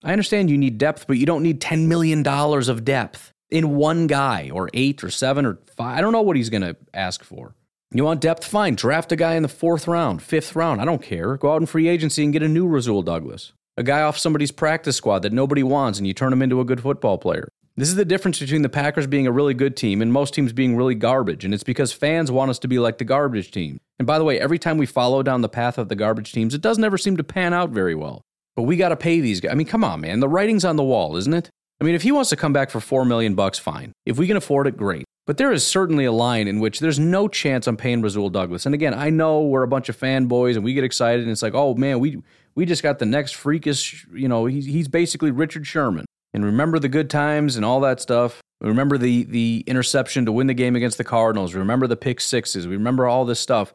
[0.04, 4.08] I understand you need depth, but you don't need $10 million of depth in one
[4.08, 5.98] guy or eight or seven or five.
[5.98, 7.56] I don't know what he's going to ask for.
[7.92, 8.44] You want depth?
[8.44, 8.76] Fine.
[8.76, 10.82] Draft a guy in the fourth round, fifth round.
[10.82, 11.38] I don't care.
[11.38, 13.54] Go out in free agency and get a new Rasul Douglas.
[13.78, 16.66] A guy off somebody's practice squad that nobody wants, and you turn him into a
[16.66, 17.48] good football player.
[17.80, 20.52] This is the difference between the Packers being a really good team and most teams
[20.52, 21.46] being really garbage.
[21.46, 23.80] And it's because fans want us to be like the garbage team.
[24.00, 26.56] And by the way, every time we follow down the path of the garbage teams,
[26.56, 28.24] it doesn't ever seem to pan out very well.
[28.56, 29.52] But we got to pay these guys.
[29.52, 30.22] I mean, come on, man.
[30.22, 31.52] The writing's on the wall, isn't it?
[31.80, 33.94] I mean, if he wants to come back for 4 million bucks, fine.
[34.08, 35.06] If we can afford it, great.
[35.28, 38.66] But there is certainly a line in which there's no chance I'm paying Rasul Douglas.
[38.66, 41.44] And again, I know we're a bunch of fanboys and we get excited and it's
[41.44, 42.24] like, oh man, we
[42.56, 46.06] we just got the next freakish, you know, he's he's basically Richard Sherman.
[46.38, 48.44] And remember the good times and all that stuff.
[48.62, 51.56] Remember the the interception to win the game against the Cardinals.
[51.56, 52.68] Remember the pick sixes.
[52.68, 53.74] We remember all this stuff.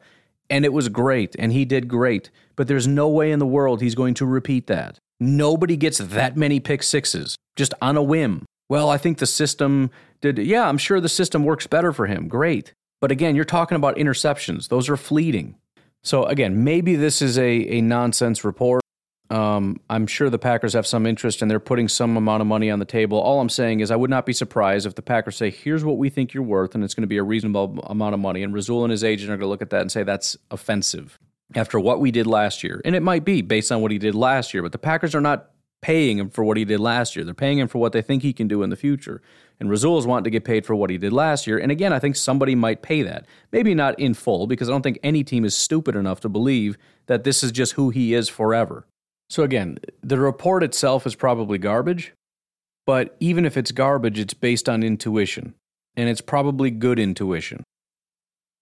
[0.49, 2.31] And it was great, and he did great.
[2.55, 4.97] But there's no way in the world he's going to repeat that.
[5.19, 8.45] Nobody gets that many pick sixes just on a whim.
[8.69, 10.37] Well, I think the system did.
[10.37, 12.29] Yeah, I'm sure the system works better for him.
[12.29, 12.71] Great.
[13.01, 15.55] But again, you're talking about interceptions, those are fleeting.
[16.01, 18.82] So again, maybe this is a, a nonsense report.
[19.33, 22.69] Um, I'm sure the Packers have some interest and they're putting some amount of money
[22.69, 23.17] on the table.
[23.17, 25.97] All I'm saying is I would not be surprised if the Packers say, here's what
[25.97, 28.43] we think you're worth, and it's going to be a reasonable amount of money.
[28.43, 31.17] And Rasul and his agent are going to look at that and say, that's offensive
[31.55, 32.79] after what we did last year.
[32.85, 35.21] And it might be based on what he did last year, but the Packers are
[35.21, 35.49] not
[35.81, 37.25] paying him for what he did last year.
[37.25, 39.19] They're paying him for what they think he can do in the future.
[39.59, 41.57] And Rasul is wanting to get paid for what he did last year.
[41.57, 43.25] And again, I think somebody might pay that.
[43.51, 46.77] Maybe not in full, because I don't think any team is stupid enough to believe
[47.07, 48.85] that this is just who he is forever.
[49.33, 52.13] So again, the report itself is probably garbage,
[52.85, 55.55] but even if it's garbage, it's based on intuition,
[55.95, 57.63] and it's probably good intuition.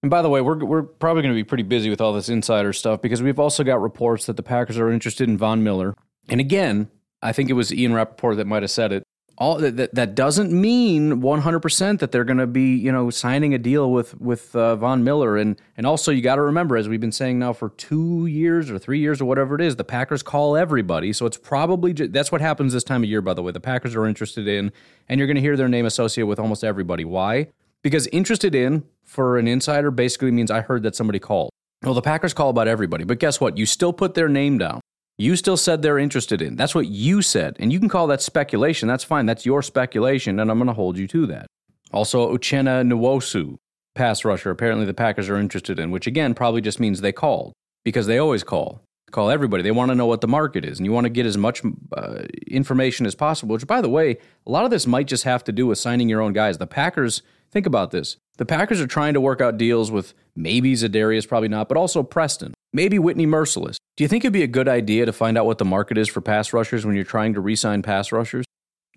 [0.01, 2.29] And by the way, we're, we're probably going to be pretty busy with all this
[2.29, 5.93] insider stuff because we've also got reports that the Packers are interested in Von Miller.
[6.29, 6.89] And again,
[7.21, 9.03] I think it was Ian Rapoport that might have said it
[9.41, 13.57] all that that doesn't mean 100% that they're going to be you know signing a
[13.57, 15.35] deal with with uh, Von Miller.
[15.35, 18.69] And and also you got to remember as we've been saying now for 2 years
[18.69, 21.11] or 3 years or whatever it is the Packers call everybody.
[21.11, 23.51] So it's probably that's what happens this time of year by the way.
[23.51, 24.71] The Packers are interested in
[25.09, 27.03] and you're going to hear their name associated with almost everybody.
[27.03, 27.47] Why?
[27.81, 31.49] Because interested in for an insider basically means I heard that somebody called.
[31.81, 33.57] Well the Packers call about everybody but guess what?
[33.57, 34.81] You still put their name down
[35.17, 36.55] you still said they're interested in.
[36.55, 37.55] That's what you said.
[37.59, 38.87] And you can call that speculation.
[38.87, 39.25] That's fine.
[39.25, 41.47] That's your speculation, and I'm going to hold you to that.
[41.93, 43.57] Also, Uchenna Nwosu,
[43.95, 47.53] pass rusher, apparently the Packers are interested in, which again probably just means they called
[47.83, 48.81] because they always call.
[49.11, 49.61] Call everybody.
[49.61, 51.61] They want to know what the market is, and you want to get as much
[51.95, 53.53] uh, information as possible.
[53.53, 56.07] Which, by the way, a lot of this might just have to do with signing
[56.07, 56.57] your own guys.
[56.57, 57.21] The Packers,
[57.51, 58.15] think about this.
[58.37, 62.03] The Packers are trying to work out deals with maybe Za'Darius, probably not, but also
[62.03, 63.75] Preston, maybe Whitney Mercilus.
[63.97, 66.07] Do you think it'd be a good idea to find out what the market is
[66.07, 68.45] for pass rushers when you're trying to re-sign pass rushers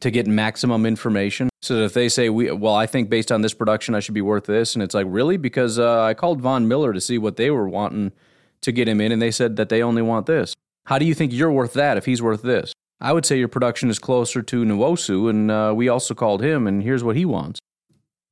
[0.00, 1.50] to get maximum information?
[1.62, 4.14] So that if they say, "We well, I think based on this production, I should
[4.14, 5.37] be worth this," and it's like, really?
[5.37, 8.12] Because uh, I called Von Miller to see what they were wanting
[8.61, 10.54] to get him in, and they said that they only want this.
[10.87, 12.72] How do you think you're worth that if he's worth this?
[13.00, 16.66] I would say your production is closer to Nwosu, and uh, we also called him,
[16.66, 17.59] and here's what he wants.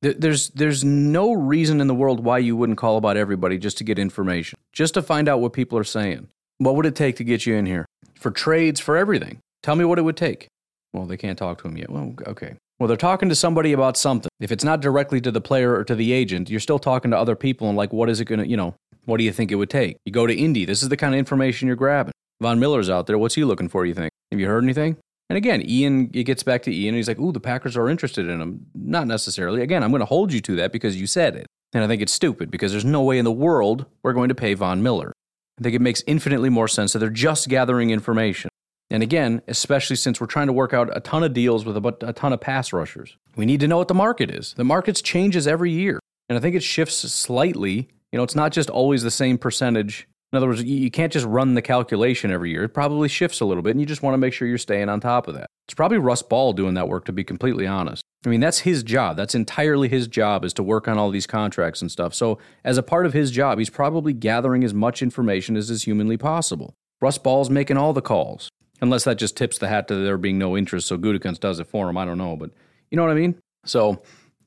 [0.01, 3.83] There's there's no reason in the world why you wouldn't call about everybody just to
[3.83, 6.27] get information, just to find out what people are saying.
[6.57, 7.85] What would it take to get you in here?
[8.15, 9.39] For trades, for everything.
[9.61, 10.47] Tell me what it would take.
[10.93, 11.89] Well, they can't talk to him yet.
[11.89, 12.55] Well, okay.
[12.79, 14.29] Well, they're talking to somebody about something.
[14.39, 17.17] If it's not directly to the player or to the agent, you're still talking to
[17.17, 19.51] other people and like, what is it going to, you know, what do you think
[19.51, 19.97] it would take?
[20.05, 20.65] You go to Indy.
[20.65, 22.13] This is the kind of information you're grabbing.
[22.41, 23.17] Von Miller's out there.
[23.17, 24.11] What's he looking for, you think?
[24.31, 24.97] Have you heard anything?
[25.29, 28.27] And again, Ian, it gets back to Ian, he's like, ooh, the Packers are interested
[28.27, 28.65] in him.
[28.75, 29.61] Not necessarily.
[29.61, 31.47] Again, I'm going to hold you to that because you said it.
[31.73, 34.35] And I think it's stupid because there's no way in the world we're going to
[34.35, 35.11] pay Von Miller.
[35.59, 38.49] I think it makes infinitely more sense that they're just gathering information.
[38.89, 42.13] And again, especially since we're trying to work out a ton of deals with a,
[42.13, 44.53] ton of pass rushers, we need to know what the market is.
[44.53, 45.99] The market changes every year.
[46.29, 47.89] And I think it shifts slightly.
[48.11, 51.27] You know, it's not just always the same percentage in other words, you can't just
[51.27, 52.63] run the calculation every year.
[52.63, 54.89] It probably shifts a little bit, and you just want to make sure you're staying
[54.89, 55.45] on top of that.
[55.67, 58.01] It's probably Russ Ball doing that work, to be completely honest.
[58.25, 59.15] I mean, that's his job.
[59.15, 62.15] That's entirely his job is to work on all these contracts and stuff.
[62.15, 65.83] So, as a part of his job, he's probably gathering as much information as is
[65.83, 66.73] humanly possible.
[66.99, 68.49] Russ Ball's making all the calls,
[68.81, 70.87] unless that just tips the hat to there being no interest.
[70.87, 71.97] So Gutekunst does it for him.
[71.97, 72.49] I don't know, but
[72.89, 73.35] you know what I mean.
[73.65, 74.01] So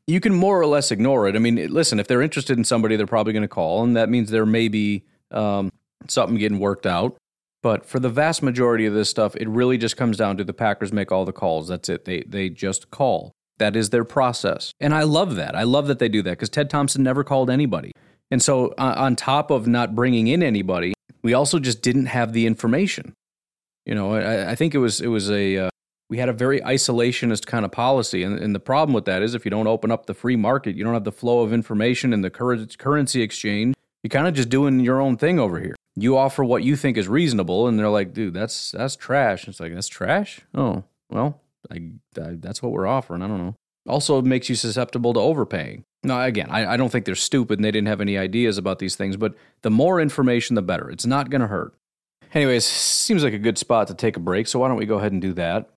[0.09, 1.37] you can more or less ignore it.
[1.37, 4.09] I mean, listen, if they're interested in somebody, they're probably going to call, and that
[4.09, 5.71] means there may be um,
[6.09, 7.17] something getting worked out.
[7.63, 10.53] But for the vast majority of this stuff, it really just comes down to the
[10.53, 11.69] Packers make all the calls.
[11.69, 12.05] That's it.
[12.05, 13.33] They they just call.
[13.59, 14.73] That is their process.
[14.81, 15.57] And I love that.
[15.57, 17.93] I love that they do that because Ted Thompson never called anybody.
[18.31, 22.33] And so, uh, on top of not bringing in anybody, we also just didn't have
[22.33, 23.15] the information.
[23.85, 25.71] You know, I, I think it was it was a uh,
[26.11, 29.35] we had a very isolationist kind of policy, and, and, the problem with that is
[29.35, 32.13] if you don't open up the free market, you don't have the flow of information
[32.13, 33.75] and the cur- currency exchange.
[34.07, 35.75] You're kind of just doing your own thing over here.
[35.97, 39.59] You offer what you think is reasonable, and they're like, "Dude, that's that's trash." It's
[39.59, 40.43] like that's trash.
[40.55, 41.41] Oh, well,
[41.73, 43.21] I, I, that's what we're offering.
[43.21, 43.57] I don't know.
[43.89, 45.83] Also, makes you susceptible to overpaying.
[46.05, 48.79] Now, again, I, I don't think they're stupid and they didn't have any ideas about
[48.79, 50.89] these things, but the more information, the better.
[50.89, 51.75] It's not going to hurt.
[52.33, 54.99] Anyways, seems like a good spot to take a break, so why don't we go
[54.99, 55.69] ahead and do that?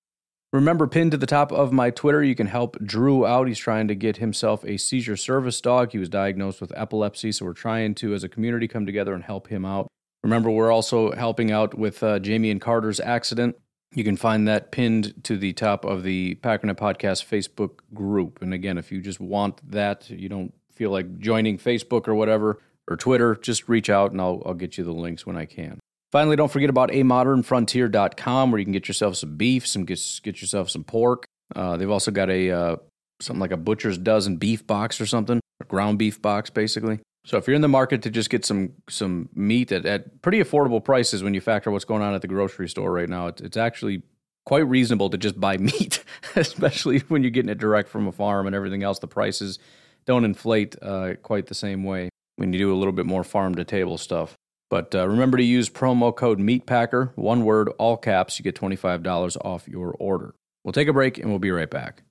[0.52, 3.46] Remember, pinned to the top of my Twitter, you can help Drew out.
[3.46, 5.92] He's trying to get himself a seizure service dog.
[5.92, 9.22] He was diagnosed with epilepsy, so we're trying to, as a community, come together and
[9.22, 9.86] help him out.
[10.24, 13.56] Remember, we're also helping out with uh, Jamie and Carter's accident.
[13.94, 18.42] You can find that pinned to the top of the Packernet Podcast Facebook group.
[18.42, 22.60] And again, if you just want that, you don't feel like joining Facebook or whatever,
[22.88, 25.79] or Twitter, just reach out and I'll, I'll get you the links when I can.
[26.12, 30.40] Finally, don't forget about amodernfrontier.com where you can get yourself some beef, some get, get
[30.40, 31.24] yourself some pork.
[31.54, 32.76] Uh, they've also got a uh,
[33.20, 37.00] something like a butcher's dozen beef box or something, a ground beef box basically.
[37.24, 40.40] So if you're in the market to just get some some meat at, at pretty
[40.40, 43.40] affordable prices when you factor what's going on at the grocery store right now, it's,
[43.40, 44.02] it's actually
[44.46, 46.02] quite reasonable to just buy meat,
[46.34, 48.98] especially when you're getting it direct from a farm and everything else.
[48.98, 49.58] The prices
[50.06, 53.54] don't inflate uh, quite the same way when you do a little bit more farm
[53.56, 54.34] to table stuff.
[54.70, 58.38] But uh, remember to use promo code MEATPACKER, one word, all caps.
[58.38, 60.34] You get $25 off your order.
[60.64, 62.04] We'll take a break and we'll be right back.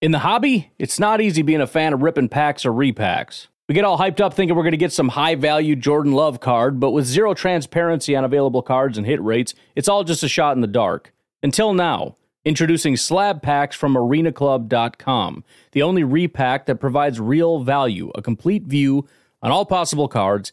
[0.00, 3.46] In the hobby, it's not easy being a fan of ripping packs or repacks.
[3.68, 6.40] We get all hyped up thinking we're going to get some high value Jordan Love
[6.40, 10.28] card, but with zero transparency on available cards and hit rates, it's all just a
[10.28, 11.14] shot in the dark.
[11.42, 12.16] Until now.
[12.44, 19.06] Introducing slab packs from arenaclub.com, the only repack that provides real value, a complete view
[19.42, 20.52] on all possible cards,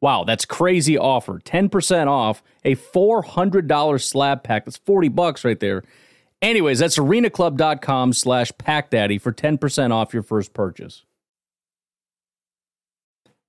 [0.00, 1.38] Wow, that's crazy offer.
[1.38, 4.64] 10% off a $400 slab pack.
[4.64, 5.82] That's 40 bucks right there.
[6.42, 11.04] Anyways, that's arenaclub.com slash packdaddy for 10% off your first purchase.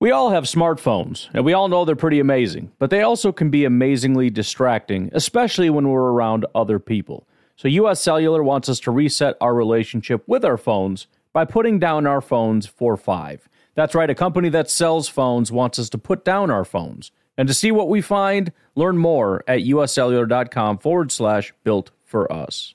[0.00, 3.50] We all have smartphones, and we all know they're pretty amazing, but they also can
[3.50, 7.26] be amazingly distracting, especially when we're around other people.
[7.56, 12.06] So, US Cellular wants us to reset our relationship with our phones by putting down
[12.06, 13.48] our phones for five.
[13.78, 17.12] That's right, a company that sells phones wants us to put down our phones.
[17.36, 22.74] And to see what we find, learn more at uscellular.com forward slash built for us.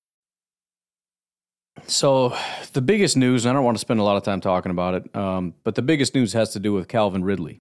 [1.87, 2.35] So,
[2.73, 5.15] the biggest news, I don't want to spend a lot of time talking about it,
[5.15, 7.59] um, but the biggest news has to do with Calvin Ridley.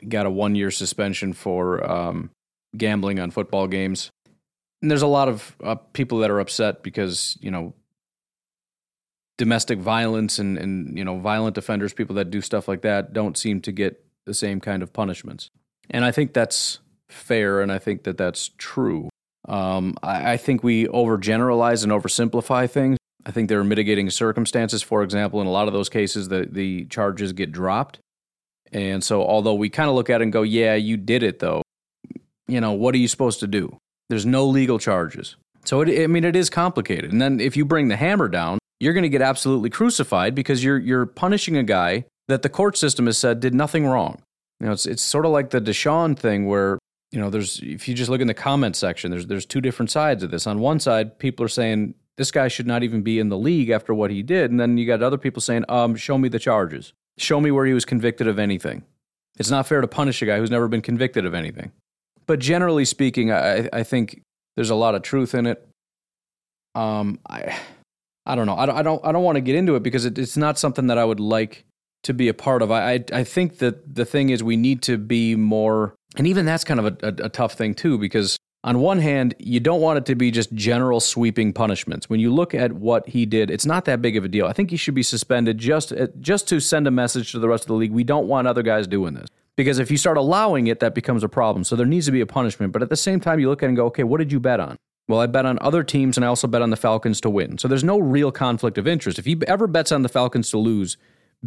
[0.00, 2.30] He got a one year suspension for um,
[2.76, 4.10] gambling on football games.
[4.82, 7.74] And there's a lot of uh, people that are upset because, you know,
[9.38, 13.36] domestic violence and, and, you know, violent offenders, people that do stuff like that, don't
[13.36, 15.50] seem to get the same kind of punishments.
[15.90, 19.08] And I think that's fair, and I think that that's true.
[19.48, 22.98] Um, I, I think we overgeneralize and oversimplify things.
[23.28, 24.82] I think there are mitigating circumstances.
[24.82, 27.98] For example, in a lot of those cases, the, the charges get dropped.
[28.72, 31.38] And so, although we kind of look at it and go, yeah, you did it
[31.38, 31.62] though,
[32.46, 33.76] you know, what are you supposed to do?
[34.08, 35.36] There's no legal charges.
[35.64, 37.12] So, it, I mean, it is complicated.
[37.12, 40.64] And then if you bring the hammer down, you're going to get absolutely crucified because
[40.64, 44.22] you're, you're punishing a guy that the court system has said did nothing wrong.
[44.60, 46.78] You know, it's, it's sort of like the Deshaun thing where,
[47.10, 49.90] you know, there's, if you just look in the comment section, there's, there's two different
[49.90, 50.46] sides of this.
[50.46, 53.70] On one side, people are saying this guy should not even be in the league
[53.70, 54.50] after what he did.
[54.50, 56.92] And then you got other people saying, um, show me the charges.
[57.16, 58.84] Show me where he was convicted of anything.
[59.38, 61.72] It's not fair to punish a guy who's never been convicted of anything.
[62.26, 64.20] But generally speaking, I, I think
[64.56, 65.66] there's a lot of truth in it.
[66.74, 67.56] Um, I,
[68.26, 68.56] I don't know.
[68.56, 70.58] I don't, I don't, I don't want to get into it because it, it's not
[70.58, 71.64] something that I would like
[72.02, 72.70] to be a part of.
[72.70, 76.46] I, I, I think that the thing is we need to be more, and even
[76.46, 79.80] that's kind of a, a, a tough thing too, because on one hand, you don't
[79.80, 82.10] want it to be just general sweeping punishments.
[82.10, 84.46] When you look at what he did, it's not that big of a deal.
[84.46, 87.48] I think he should be suspended just uh, just to send a message to the
[87.48, 87.92] rest of the league.
[87.92, 89.28] We don't want other guys doing this.
[89.56, 91.64] Because if you start allowing it, that becomes a problem.
[91.64, 92.72] So there needs to be a punishment.
[92.72, 94.38] But at the same time, you look at it and go, okay, what did you
[94.38, 94.76] bet on?
[95.08, 97.58] Well, I bet on other teams and I also bet on the Falcons to win.
[97.58, 99.18] So there's no real conflict of interest.
[99.18, 100.96] If he ever bets on the Falcons to lose,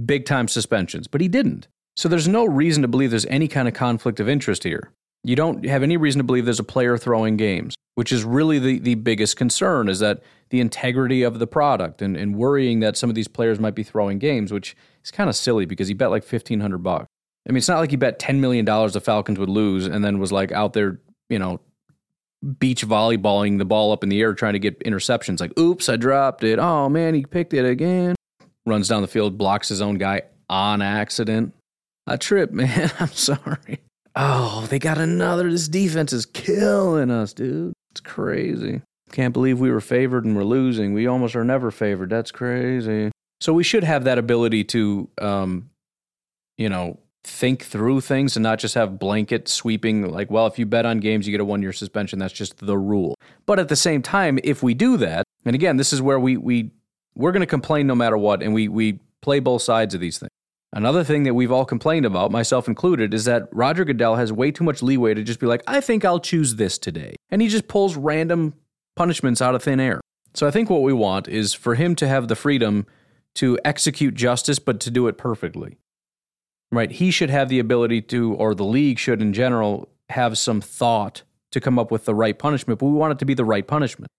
[0.06, 1.08] big time suspensions.
[1.08, 1.68] But he didn't.
[1.96, 4.92] So there's no reason to believe there's any kind of conflict of interest here.
[5.24, 8.58] You don't have any reason to believe there's a player throwing games, which is really
[8.60, 12.98] the, the biggest concern is that the integrity of the product and, and worrying that
[12.98, 15.94] some of these players might be throwing games, which is kind of silly because he
[15.94, 17.08] bet like fifteen hundred bucks.
[17.48, 20.20] I mean, it's not like he bet $10 million the Falcons would lose and then
[20.20, 21.00] was like out there,
[21.30, 21.60] you know,
[22.60, 25.40] beach volleyballing the ball up in the air trying to get interceptions.
[25.40, 26.60] Like, oops, I dropped it.
[26.60, 28.16] Oh, man, he picked it again.
[28.66, 31.54] Runs down the field, blocks his own guy on accident.
[32.06, 32.92] I trip, man.
[33.00, 33.80] I'm sorry.
[34.16, 35.50] Oh, they got another.
[35.50, 37.74] This defense is killing us, dude.
[37.92, 38.82] It's crazy.
[39.12, 40.94] Can't believe we were favored and we're losing.
[40.94, 42.10] We almost are never favored.
[42.10, 43.12] That's crazy.
[43.40, 45.70] So we should have that ability to, um,
[46.58, 50.66] you know, think through things and not just have blanket sweeping like well if you
[50.66, 53.14] bet on games you get a one year suspension that's just the rule
[53.46, 56.36] but at the same time if we do that and again this is where we
[56.36, 56.72] we
[57.14, 60.18] we're going to complain no matter what and we we play both sides of these
[60.18, 60.32] things
[60.74, 64.52] another thing that we've all complained about myself included is that Roger Goodell has way
[64.52, 67.48] too much leeway to just be like I think I'll choose this today and he
[67.48, 68.54] just pulls random
[68.96, 70.02] punishments out of thin air
[70.34, 72.86] so I think what we want is for him to have the freedom
[73.36, 75.78] to execute justice but to do it perfectly
[76.72, 76.92] right?
[76.92, 81.24] He should have the ability to, or the league should in general, have some thought
[81.52, 83.68] to come up with the right punishment, but we want it to be the right
[83.68, 84.10] punishment.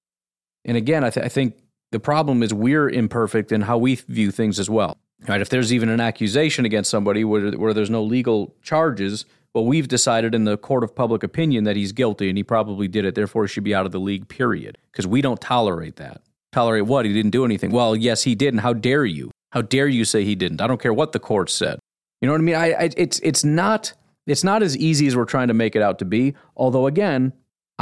[0.64, 1.57] And again, I, th- I think
[1.90, 4.98] the problem is we're imperfect in how we view things as well.
[5.28, 5.40] Right?
[5.40, 9.88] If there's even an accusation against somebody where, where there's no legal charges, well, we've
[9.88, 13.14] decided in the court of public opinion that he's guilty and he probably did it,
[13.14, 14.78] therefore he should be out of the league, period.
[14.90, 16.22] Because we don't tolerate that.
[16.52, 17.06] Tolerate what?
[17.06, 17.70] He didn't do anything.
[17.70, 19.30] Well, yes, he did, and how dare you?
[19.52, 20.60] How dare you say he didn't?
[20.60, 21.78] I don't care what the court said.
[22.20, 22.54] You know what I mean?
[22.54, 23.92] I, I, it's it's not
[24.26, 26.34] it's not as easy as we're trying to make it out to be.
[26.56, 27.32] Although again,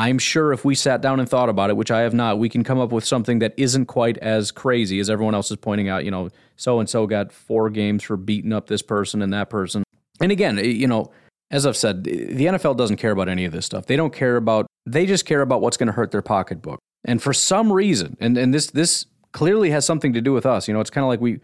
[0.00, 2.48] I'm sure if we sat down and thought about it, which I have not, we
[2.48, 5.90] can come up with something that isn't quite as crazy as everyone else is pointing
[5.90, 6.06] out.
[6.06, 9.50] You know, so and so got four games for beating up this person and that
[9.50, 9.84] person.
[10.18, 11.10] And again, eh, you know,
[11.50, 13.84] as I've said, the NFL doesn't care about any of this stuff.
[13.84, 14.66] They don't care about.
[14.86, 16.78] They just care about what's going to hurt their pocketbook.
[17.04, 20.66] And for some reason, and and this this clearly has something to do with us.
[20.66, 21.40] You know, it's kind of like we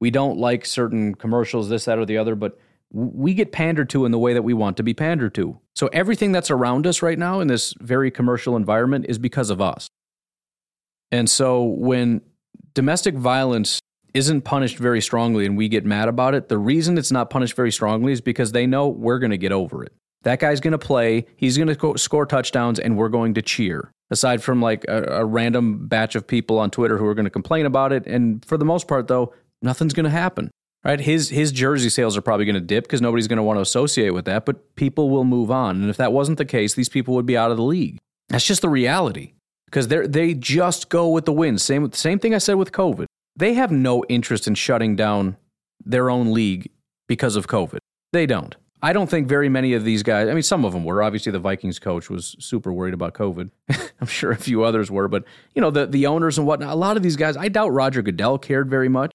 [0.00, 2.58] we don't like certain commercials, this, that, or the other, but
[2.90, 5.58] we get pandered to in the way that we want to be pandered to.
[5.74, 9.60] So everything that's around us right now in this very commercial environment is because of
[9.60, 9.88] us.
[11.10, 12.22] And so when
[12.74, 13.80] domestic violence
[14.14, 17.54] isn't punished very strongly and we get mad about it, the reason it's not punished
[17.54, 19.92] very strongly is because they know we're going to get over it.
[20.22, 23.92] That guy's going to play, he's going to score touchdowns, and we're going to cheer.
[24.10, 27.30] Aside from like a, a random batch of people on Twitter who are going to
[27.30, 28.06] complain about it.
[28.06, 30.50] And for the most part, though, nothing's going to happen.
[30.84, 31.00] Right?
[31.00, 33.62] His his jersey sales are probably going to dip because nobody's going to want to
[33.62, 35.80] associate with that, but people will move on.
[35.80, 37.98] And if that wasn't the case, these people would be out of the league.
[38.28, 39.32] That's just the reality.
[39.66, 41.60] Because they they just go with the wind.
[41.60, 43.06] Same same thing I said with COVID.
[43.36, 45.36] They have no interest in shutting down
[45.84, 46.70] their own league
[47.06, 47.78] because of COVID.
[48.12, 48.54] They don't.
[48.80, 51.02] I don't think very many of these guys, I mean, some of them were.
[51.02, 53.50] Obviously, the Vikings coach was super worried about COVID.
[54.00, 55.24] I'm sure a few others were, but,
[55.54, 58.02] you know, the, the owners and whatnot, a lot of these guys, I doubt Roger
[58.02, 59.10] Goodell cared very much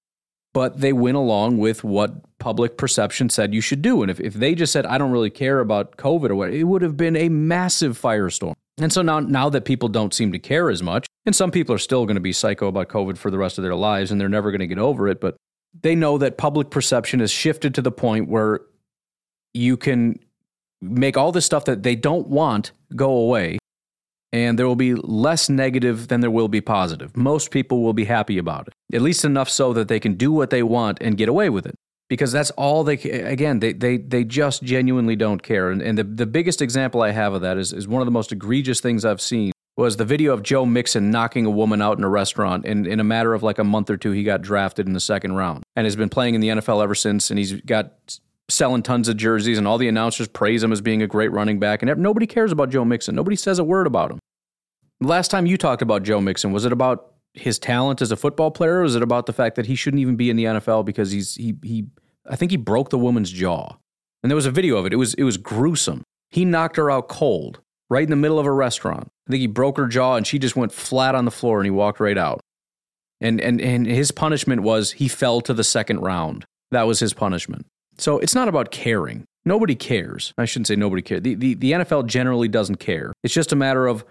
[0.54, 4.02] but they went along with what public perception said you should do.
[4.02, 6.64] And if, if they just said, I don't really care about COVID or what, it
[6.64, 8.54] would have been a massive firestorm.
[8.78, 11.74] And so now, now that people don't seem to care as much, and some people
[11.74, 14.20] are still going to be psycho about COVID for the rest of their lives and
[14.20, 15.36] they're never going to get over it, but
[15.82, 18.60] they know that public perception has shifted to the point where
[19.52, 20.20] you can
[20.80, 23.58] make all this stuff that they don't want go away
[24.34, 27.16] and there will be less negative than there will be positive.
[27.16, 30.32] Most people will be happy about it, at least enough so that they can do
[30.32, 31.76] what they want and get away with it.
[32.08, 35.70] Because that's all they again they they they just genuinely don't care.
[35.70, 38.12] And, and the the biggest example I have of that is is one of the
[38.12, 41.96] most egregious things I've seen was the video of Joe Mixon knocking a woman out
[41.98, 42.66] in a restaurant.
[42.66, 45.00] And in a matter of like a month or two, he got drafted in the
[45.00, 47.30] second round and has been playing in the NFL ever since.
[47.30, 48.18] And he's got
[48.48, 51.58] selling tons of jerseys, and all the announcers praise him as being a great running
[51.58, 51.82] back.
[51.82, 53.14] And nobody cares about Joe Mixon.
[53.14, 54.18] Nobody says a word about him.
[55.04, 58.50] Last time you talked about Joe Mixon, was it about his talent as a football
[58.50, 60.84] player, or was it about the fact that he shouldn't even be in the NFL
[60.84, 61.86] because he's he he
[62.28, 63.76] I think he broke the woman's jaw.
[64.22, 64.92] And there was a video of it.
[64.92, 66.02] It was it was gruesome.
[66.30, 69.08] He knocked her out cold right in the middle of a restaurant.
[69.28, 71.66] I think he broke her jaw and she just went flat on the floor and
[71.66, 72.40] he walked right out.
[73.20, 76.44] And, and, and his punishment was he fell to the second round.
[76.72, 77.66] That was his punishment.
[77.96, 79.24] So it's not about caring.
[79.44, 80.32] Nobody cares.
[80.36, 81.22] I shouldn't say nobody cares.
[81.22, 83.12] The, the, the NFL generally doesn't care.
[83.22, 84.04] It's just a matter of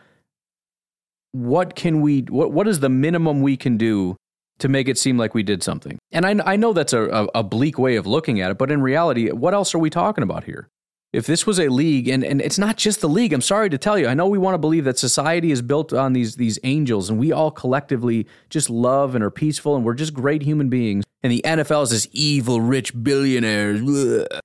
[1.33, 4.15] what can we, what, what is the minimum we can do
[4.59, 5.99] to make it seem like we did something?
[6.11, 8.71] And I, I know that's a, a, a bleak way of looking at it, but
[8.71, 10.69] in reality, what else are we talking about here?
[11.13, 13.77] if this was a league and, and it's not just the league i'm sorry to
[13.77, 16.59] tell you i know we want to believe that society is built on these these
[16.63, 20.67] angels and we all collectively just love and are peaceful and we're just great human
[20.67, 23.79] beings and the nfl is this evil rich billionaires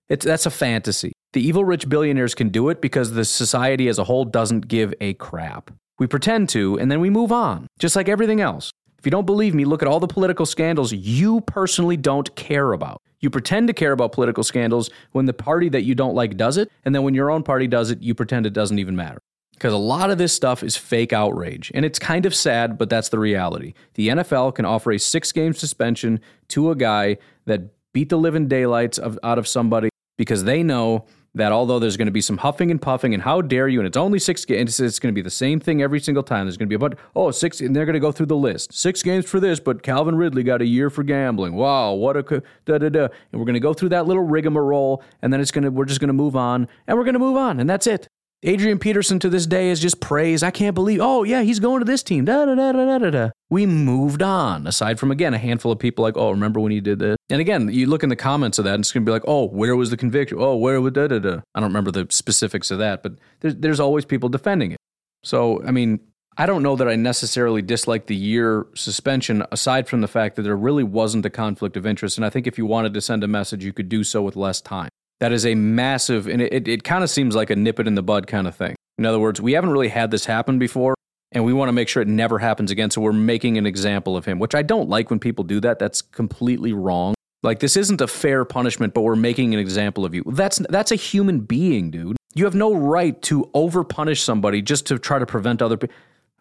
[0.08, 3.98] it's, that's a fantasy the evil rich billionaires can do it because the society as
[3.98, 7.96] a whole doesn't give a crap we pretend to and then we move on just
[7.96, 11.40] like everything else if you don't believe me, look at all the political scandals you
[11.42, 13.00] personally don't care about.
[13.20, 16.56] You pretend to care about political scandals when the party that you don't like does
[16.56, 19.18] it, and then when your own party does it, you pretend it doesn't even matter.
[19.52, 21.70] Because a lot of this stuff is fake outrage.
[21.74, 23.74] And it's kind of sad, but that's the reality.
[23.94, 28.46] The NFL can offer a six game suspension to a guy that beat the living
[28.46, 32.38] daylights of, out of somebody because they know that although there's going to be some
[32.38, 35.18] huffing and puffing, and how dare you, and it's only six games, it's going to
[35.18, 36.46] be the same thing every single time.
[36.46, 38.36] There's going to be a about, oh, six, and they're going to go through the
[38.36, 38.72] list.
[38.72, 41.54] Six games for this, but Calvin Ridley got a year for gambling.
[41.54, 42.22] Wow, what a,
[42.64, 43.04] da da da.
[43.32, 45.84] And we're going to go through that little rigmarole, and then it's going to, we're
[45.84, 48.08] just going to move on, and we're going to move on, and that's it.
[48.44, 50.44] Adrian Peterson to this day is just praise.
[50.44, 52.24] I can't believe, oh, yeah, he's going to this team.
[52.24, 53.30] Da, da, da, da, da, da.
[53.50, 56.80] We moved on, aside from, again, a handful of people like, oh, remember when he
[56.80, 57.16] did this?
[57.30, 59.24] And again, you look in the comments of that, and it's going to be like,
[59.26, 60.38] oh, where was the conviction?
[60.40, 61.40] Oh, where was da, da, da.
[61.56, 64.78] I don't remember the specifics of that, but there's, there's always people defending it.
[65.24, 65.98] So, I mean,
[66.36, 70.42] I don't know that I necessarily dislike the year suspension, aside from the fact that
[70.42, 72.16] there really wasn't a conflict of interest.
[72.16, 74.36] And I think if you wanted to send a message, you could do so with
[74.36, 74.90] less time.
[75.20, 77.88] That is a massive, and it, it, it kind of seems like a nip it
[77.88, 78.76] in the bud kind of thing.
[78.98, 80.94] In other words, we haven't really had this happen before,
[81.32, 82.90] and we want to make sure it never happens again.
[82.90, 85.78] So we're making an example of him, which I don't like when people do that.
[85.78, 87.14] That's completely wrong.
[87.42, 90.24] Like this isn't a fair punishment, but we're making an example of you.
[90.26, 92.16] That's that's a human being, dude.
[92.34, 95.94] You have no right to over punish somebody just to try to prevent other people.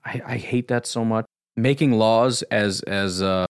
[0.04, 1.26] I, I hate that so much.
[1.56, 3.46] Making laws as as uh,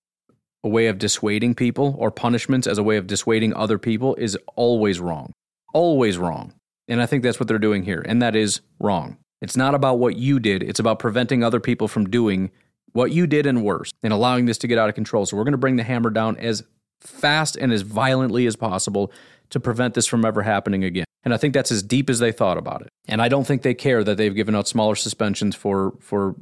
[0.68, 4.38] a way of dissuading people or punishments as a way of dissuading other people is
[4.58, 5.32] always wrong.
[5.74, 6.54] Always wrong.
[6.90, 8.04] And I think that's what they're doing here.
[8.06, 9.18] And that is wrong.
[9.42, 12.52] It's not about what you did, it's about preventing other people from doing
[12.92, 15.26] what you did and worse and allowing this to get out of control.
[15.26, 16.64] So we're going to bring the hammer down as
[17.00, 19.12] fast and as violently as possible
[19.52, 21.06] to prevent this from ever happening again.
[21.24, 22.90] And I think that's as deep as they thought about it.
[23.08, 26.36] And I don't think they care that they've given out smaller suspensions for for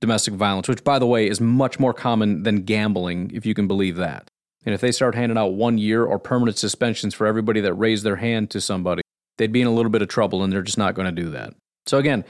[0.00, 3.66] domestic violence, which, by the way, is much more common than gambling, if you can
[3.66, 4.28] believe that.
[4.64, 8.04] And if they start handing out one year or permanent suspensions for everybody that raised
[8.04, 9.02] their hand to somebody,
[9.38, 11.30] they'd be in a little bit of trouble, and they're just not going to do
[11.30, 11.54] that.
[11.86, 12.24] So again,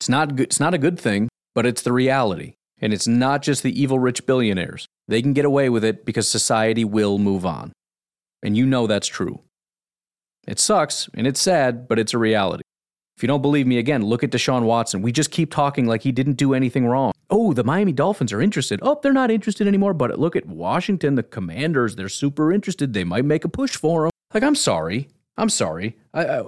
[0.00, 2.54] it's not good, it's not a good thing, but it's the reality.
[2.80, 4.86] And it's not just the evil rich billionaires.
[5.08, 7.72] They can get away with it because society will move on.
[8.42, 9.40] And you know that's true.
[10.46, 12.62] It sucks and it's sad, but it's a reality.
[13.18, 15.02] If you don't believe me, again, look at Deshaun Watson.
[15.02, 17.10] We just keep talking like he didn't do anything wrong.
[17.30, 18.78] Oh, the Miami Dolphins are interested.
[18.80, 19.92] Oh, they're not interested anymore.
[19.92, 21.96] But look at Washington, the Commanders.
[21.96, 22.92] They're super interested.
[22.92, 24.12] They might make a push for him.
[24.32, 25.08] Like, I'm sorry.
[25.36, 25.96] I'm sorry.
[26.14, 26.42] I, I,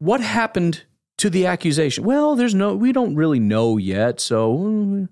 [0.00, 0.82] what happened
[1.18, 2.02] to the accusation?
[2.02, 4.18] Well, there's no, we don't really know yet.
[4.18, 5.08] So mm,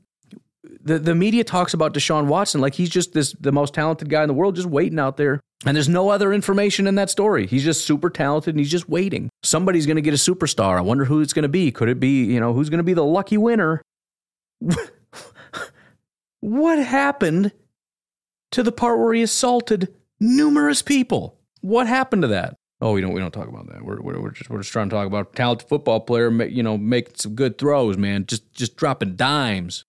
[0.83, 4.23] the, the media talks about Deshaun Watson like he's just this the most talented guy
[4.23, 5.41] in the world, just waiting out there.
[5.65, 7.47] And there's no other information in that story.
[7.47, 9.31] He's just super talented and he's just waiting.
[9.43, 10.79] Somebody's going to get a superstar.
[10.79, 11.73] I wonder who it's going to be.
[11.73, 13.81] Could it be, you know, who's going to be the lucky winner?
[16.41, 17.53] what happened
[18.53, 21.39] to the part where he assaulted numerous people?
[21.63, 22.57] What happened to that?
[22.81, 23.83] Oh, we don't we don't talk about that.
[23.83, 26.77] We're, we're, we're just we're just trying to talk about talented football player, you know,
[26.77, 28.27] making some good throws, man.
[28.27, 29.86] Just just dropping dimes.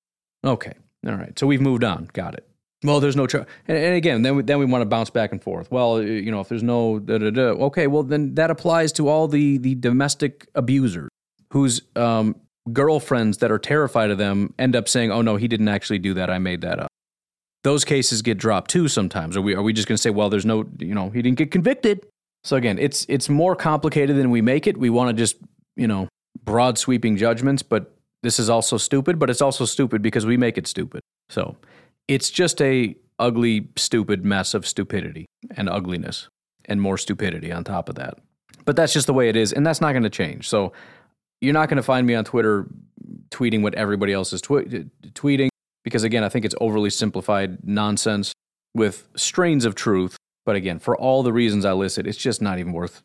[0.47, 0.73] Okay,
[1.05, 1.37] all right.
[1.37, 2.09] So we've moved on.
[2.13, 2.47] Got it.
[2.83, 3.47] Well, there's no charge.
[3.67, 5.71] And, and, again, then we, then we want to bounce back and forth.
[5.71, 9.07] Well, you know, if there's no da da da, okay, well then that applies to
[9.07, 11.09] all the the domestic abusers
[11.51, 12.35] whose um,
[12.71, 16.13] girlfriends that are terrified of them end up saying, "Oh no, he didn't actually do
[16.13, 16.29] that.
[16.29, 16.87] I made that up."
[17.63, 19.35] Those cases get dropped too sometimes.
[19.35, 21.37] Are we are we just going to say, "Well, there's no, you know, he didn't
[21.37, 22.05] get convicted."
[22.43, 24.77] So again, it's it's more complicated than we make it.
[24.77, 25.37] We want to just,
[25.75, 26.07] you know,
[26.43, 30.57] broad sweeping judgments, but this is also stupid, but it's also stupid because we make
[30.57, 31.01] it stupid.
[31.30, 31.57] So,
[32.07, 36.30] it's just a ugly, stupid mess of stupidity and ugliness
[36.65, 38.20] and more stupidity on top of that.
[38.65, 40.49] But that's just the way it is, and that's not going to change.
[40.49, 40.74] So
[41.41, 42.68] you're not going to find me on Twitter
[43.30, 45.49] tweeting what everybody else is tw- tweeting
[45.84, 48.34] because, again, I think it's overly simplified nonsense
[48.74, 50.18] with strains of truth.
[50.45, 53.03] But again, for all the reasons I listed, it's just not even worth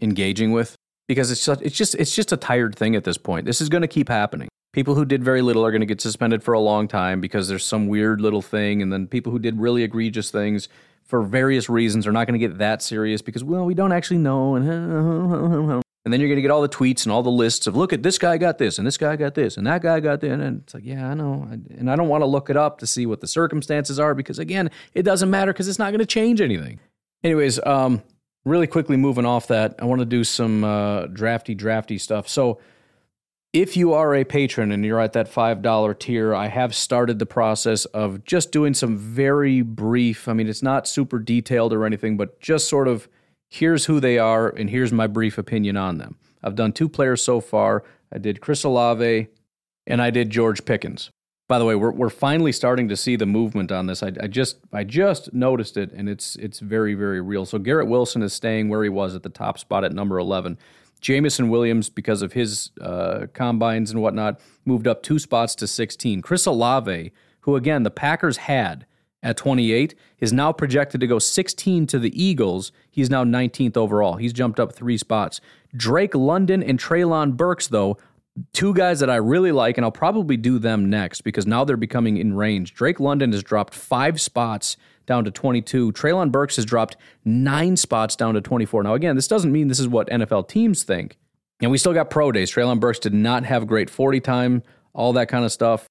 [0.00, 0.76] engaging with
[1.08, 3.46] because it's just, it's just it's just a tired thing at this point.
[3.46, 6.00] This is going to keep happening People who did very little are going to get
[6.00, 8.82] suspended for a long time because there's some weird little thing.
[8.82, 10.68] And then people who did really egregious things
[11.04, 14.18] for various reasons are not going to get that serious because, well, we don't actually
[14.18, 14.56] know.
[14.56, 14.68] And,
[16.04, 17.94] and then you're going to get all the tweets and all the lists of, look
[17.94, 20.32] at this guy got this and this guy got this and that guy got this.
[20.32, 21.48] And it's like, yeah, I know.
[21.50, 24.38] And I don't want to look it up to see what the circumstances are because,
[24.38, 26.78] again, it doesn't matter because it's not going to change anything.
[27.24, 28.02] Anyways, um,
[28.48, 32.28] really quickly moving off that, I want to do some uh, drafty, drafty stuff.
[32.28, 32.58] So,
[33.54, 37.26] if you are a patron and you're at that $5 tier, I have started the
[37.26, 42.18] process of just doing some very brief, I mean, it's not super detailed or anything,
[42.18, 43.08] but just sort of
[43.48, 46.18] here's who they are and here's my brief opinion on them.
[46.42, 47.84] I've done two players so far.
[48.12, 49.28] I did Chris Olave
[49.86, 51.10] and I did George Pickens.
[51.48, 54.02] By the way, we're, we're finally starting to see the movement on this.
[54.02, 57.46] I, I just I just noticed it, and it's it's very very real.
[57.46, 60.58] So Garrett Wilson is staying where he was at the top spot at number eleven.
[61.00, 66.22] Jameson Williams, because of his uh, combines and whatnot, moved up two spots to 16.
[66.22, 68.84] Chris Olave, who again the Packers had
[69.22, 72.72] at 28, is now projected to go 16 to the Eagles.
[72.90, 74.16] He's now 19th overall.
[74.16, 75.40] He's jumped up three spots.
[75.76, 77.98] Drake London and Treylon Burks, though,
[78.52, 81.76] two guys that I really like, and I'll probably do them next because now they're
[81.76, 82.74] becoming in range.
[82.74, 84.76] Drake London has dropped five spots
[85.06, 85.92] down to 22.
[85.92, 88.84] Treylon Burks has dropped nine spots down to 24.
[88.84, 91.16] Now, again, this doesn't mean this is what NFL teams think.
[91.60, 92.52] And we still got pro days.
[92.52, 94.62] Treylon Burks did not have great 40 time,
[94.92, 95.86] all that kind of stuff.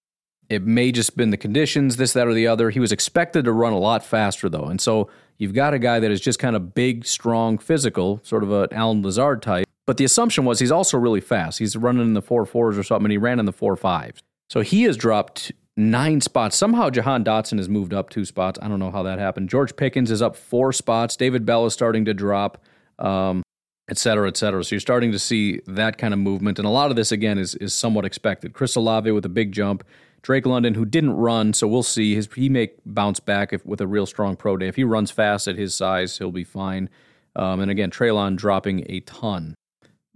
[0.49, 2.69] It may just been the conditions, this, that, or the other.
[2.69, 4.65] He was expected to run a lot faster, though.
[4.65, 8.43] And so you've got a guy that is just kind of big, strong, physical, sort
[8.43, 9.66] of an Allen Lazard type.
[9.87, 11.57] But the assumption was he's also really fast.
[11.57, 14.21] He's running in the four fours or something, and he ran in the four fives.
[14.49, 16.55] So he has dropped nine spots.
[16.57, 18.59] Somehow Jahan Dotson has moved up two spots.
[18.61, 19.49] I don't know how that happened.
[19.49, 21.15] George Pickens is up four spots.
[21.15, 22.63] David Bell is starting to drop,
[22.99, 23.41] um,
[23.89, 24.63] et cetera, et cetera.
[24.63, 26.59] So you're starting to see that kind of movement.
[26.59, 28.53] And a lot of this, again, is, is somewhat expected.
[28.53, 29.83] Chris Olave with a big jump.
[30.21, 32.15] Drake London, who didn't run, so we'll see.
[32.15, 34.67] His, he may bounce back if, with a real strong pro day.
[34.67, 36.89] If he runs fast at his size, he'll be fine.
[37.35, 39.55] Um, and again, Treylon dropping a ton.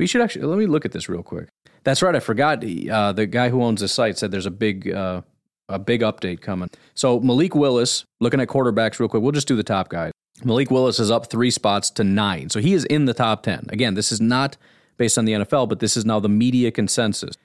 [0.02, 1.50] We should actually let me look at this real quick.
[1.84, 2.16] That's right.
[2.16, 2.64] I forgot.
[2.64, 5.22] Uh, the guy who owns the site said there's a big uh,
[5.70, 6.70] a big update coming.
[6.96, 10.12] So Malik Willis, looking at quarterbacks real quick, we'll just do the top guys.
[10.44, 12.50] Malik Willis is up three spots to nine.
[12.50, 13.68] So he is in the top 10.
[13.70, 14.58] Again, this is not
[14.98, 17.36] based on the NFL, but this is now the media consensus.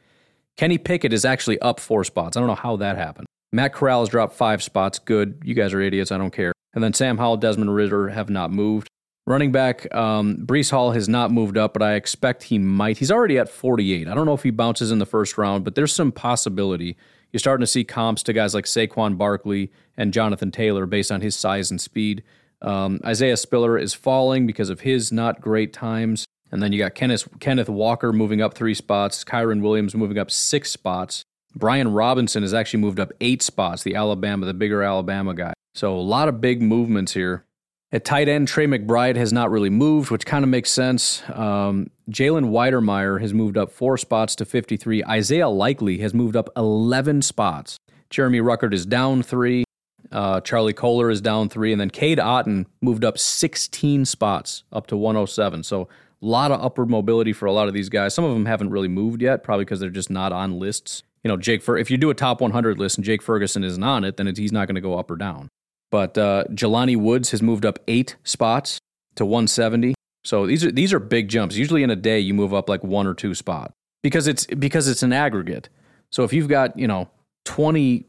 [0.56, 2.38] Kenny Pickett is actually up four spots.
[2.38, 3.26] I don't know how that happened.
[3.52, 4.98] Matt Corral has dropped five spots.
[4.98, 5.42] Good.
[5.44, 6.10] You guys are idiots.
[6.10, 6.54] I don't care.
[6.72, 8.88] And then Sam Howell, Desmond Ridder have not moved.
[9.26, 12.98] Running back, um, Breece Hall has not moved up, but I expect he might.
[12.98, 14.06] He's already at 48.
[14.06, 16.96] I don't know if he bounces in the first round, but there's some possibility
[17.32, 21.20] you're starting to see comps to guys like Saquon Barkley and Jonathan Taylor based on
[21.20, 22.22] his size and speed.
[22.62, 26.24] Um, Isaiah Spiller is falling because of his not great times.
[26.52, 30.30] And then you got Kenneth, Kenneth Walker moving up three spots, Kyren Williams moving up
[30.30, 31.24] six spots.
[31.54, 35.54] Brian Robinson has actually moved up eight spots, the Alabama, the bigger Alabama guy.
[35.74, 37.45] So a lot of big movements here.
[37.92, 41.22] At tight end, Trey McBride has not really moved, which kind of makes sense.
[41.32, 45.04] Um, Jalen Wydermyer has moved up four spots to 53.
[45.04, 47.78] Isaiah Likely has moved up 11 spots.
[48.10, 49.64] Jeremy Ruckert is down three.
[50.10, 51.70] Uh, Charlie Kolar is down three.
[51.70, 55.62] And then Cade Otton moved up 16 spots up to 107.
[55.62, 55.86] So a
[56.20, 58.14] lot of upward mobility for a lot of these guys.
[58.14, 61.04] Some of them haven't really moved yet, probably because they're just not on lists.
[61.22, 63.82] You know, Jake, Fer- if you do a top 100 list and Jake Ferguson isn't
[63.82, 65.50] on it, then he's not going to go up or down.
[65.90, 68.78] But uh, Jelani Woods has moved up eight spots
[69.16, 69.94] to 170.
[70.24, 71.56] So these are these are big jumps.
[71.56, 73.72] Usually in a day you move up like one or two spots
[74.02, 75.68] because it's because it's an aggregate.
[76.10, 77.08] So if you've got you know
[77.44, 78.06] 20,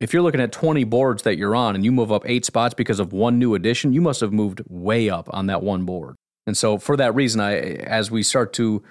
[0.00, 2.74] if you're looking at 20 boards that you're on and you move up eight spots
[2.74, 6.16] because of one new addition, you must have moved way up on that one board.
[6.46, 8.82] And so for that reason, I as we start to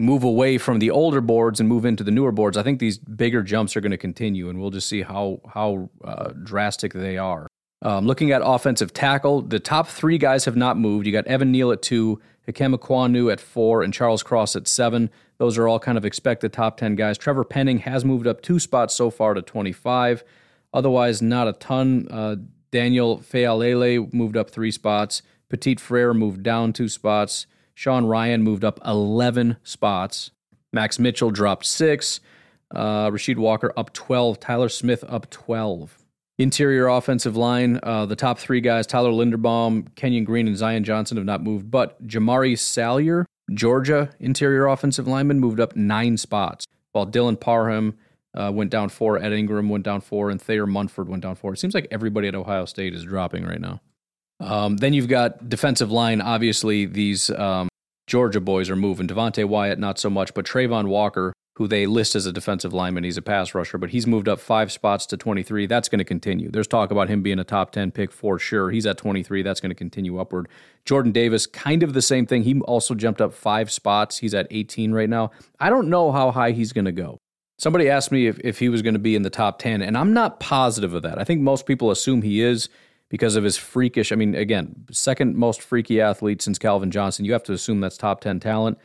[0.00, 2.98] move away from the older boards and move into the newer boards, I think these
[2.98, 7.18] bigger jumps are going to continue, and we'll just see how how uh, drastic they
[7.18, 7.46] are.
[7.82, 11.06] Um, looking at offensive tackle, the top three guys have not moved.
[11.06, 15.10] You got Evan Neal at two, Ikem Ekwonu at four, and Charles Cross at seven.
[15.38, 17.16] Those are all kind of expected top 10 guys.
[17.16, 20.22] Trevor Penning has moved up two spots so far to 25.
[20.74, 22.06] Otherwise, not a ton.
[22.10, 22.36] Uh,
[22.70, 25.22] Daniel Faalele moved up three spots.
[25.48, 27.46] Petit Frere moved down two spots.
[27.74, 30.30] Sean Rhyan moved up 11 spots.
[30.72, 32.20] Max Mitchell dropped six.
[32.74, 34.38] Uh, Rasheed Walker up 12.
[34.38, 35.96] Tyler Smith up 12.
[36.40, 41.18] Interior offensive line, uh, the top three guys, Tyler Linderbaum, Kenyon Green, and Zion Johnson
[41.18, 47.06] have not moved, but Jamaree Salyer, Georgia interior offensive lineman, moved up nine spots, while
[47.06, 47.98] Dylan Parham
[48.32, 51.52] uh, went down four, Ed Ingram went down four, and Thayer Munford went down four.
[51.52, 53.82] It seems like everybody at Ohio State is dropping right now.
[54.40, 56.20] Um, then you've got defensive line.
[56.20, 57.68] Obviously, these um,
[58.06, 59.06] Georgia boys are moving.
[59.06, 63.04] Devonte Wyatt, not so much, but Travon Walker, who they list as a defensive lineman.
[63.04, 65.66] He's a pass rusher, but he's moved up five spots to 23.
[65.66, 66.50] That's going to continue.
[66.50, 68.70] There's talk about him being a top 10 pick for sure.
[68.70, 69.42] He's at 23.
[69.42, 70.48] That's going to continue upward.
[70.86, 72.44] Jordan Davis, kind of the same thing.
[72.44, 74.18] He also jumped up five spots.
[74.18, 75.32] He's at 18 right now.
[75.60, 77.18] I don't know how high he's going to go.
[77.58, 79.98] Somebody asked me if, if he was going to be in the top 10, and
[79.98, 81.18] I'm not positive of that.
[81.18, 82.70] I think most people assume he is
[83.10, 84.12] because of his freakish.
[84.12, 87.26] I mean, again, second most freaky athlete since Calvin Johnson.
[87.26, 88.78] You have to assume that's top 10 talent.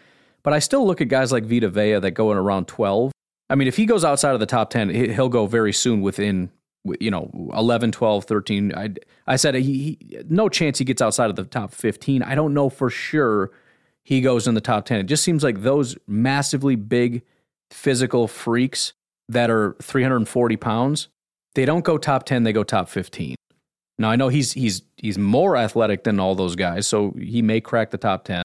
[0.43, 3.11] But I still look at guys like Vita Vea that go in around 12.
[3.49, 6.49] I mean, if he goes outside of the top 10, he'll go very soon within,
[6.99, 8.73] you know, 11, 12, 13.
[8.75, 8.89] I,
[9.27, 12.23] I said he, he, no chance he gets outside of the top 15.
[12.23, 13.51] I don't know for sure
[14.03, 14.99] he goes in the top 10.
[14.99, 17.23] It just seems like those massively big
[17.71, 18.93] physical freaks
[19.29, 21.09] that are 340 pounds,
[21.55, 23.35] they don't go top 10, they go top 15.
[23.97, 27.61] Now I know he's he's he's more athletic than all those guys, so he may
[27.61, 28.43] crack the top 10.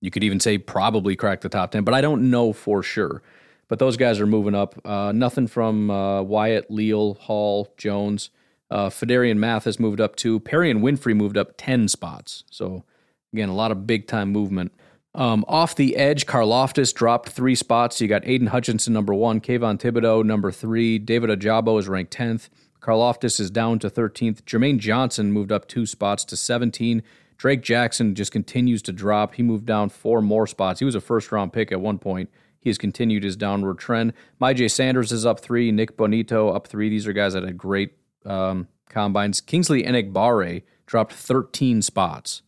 [0.00, 3.22] You could even say probably crack the top 10, but I don't know for sure.
[3.68, 4.80] But those guys are moving up.
[4.84, 8.30] Uh, nothing from uh, Wyatt, Leal, Hall, Jones.
[8.70, 10.40] Uh, Math has moved up too.
[10.40, 12.44] Perrion Winfrey moved up 10 spots.
[12.50, 12.84] So,
[13.32, 14.72] again, a lot of big time movement.
[15.14, 18.00] Um, off the edge, Karlaftis dropped three spots.
[18.00, 20.98] You got Aidan Hutchinson, number one, Kayvon Thibodeaux, number three.
[20.98, 22.48] David Ojabo is ranked 10th.
[22.86, 24.42] Karlaftis is down to 13th.
[24.42, 27.02] Jermaine Johnson moved up two spots to 17.
[27.36, 29.34] Drake Jackson just continues to drop.
[29.34, 30.78] He moved down four more spots.
[30.78, 32.30] He was a first round pick at one point.
[32.60, 34.12] He has continued his downward trend.
[34.40, 35.72] Myjai Sanders is up three.
[35.72, 36.88] Nik Bonitto up three.
[36.88, 37.92] These are guys that had great
[38.24, 39.40] um, combines.
[39.40, 42.42] Kingsley Enagbare dropped 13 spots.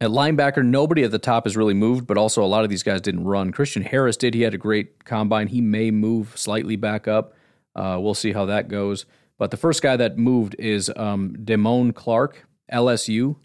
[0.00, 2.84] At linebacker, nobody at the top has really moved, but also a lot of these
[2.84, 3.50] guys didn't run.
[3.50, 4.34] Christian Harris did.
[4.34, 5.48] He had a great combine.
[5.48, 7.34] He may move slightly back up.
[7.74, 9.04] Uh, we'll see how that goes.
[9.38, 13.36] But the first guy that moved is um, Damone Clark, LSU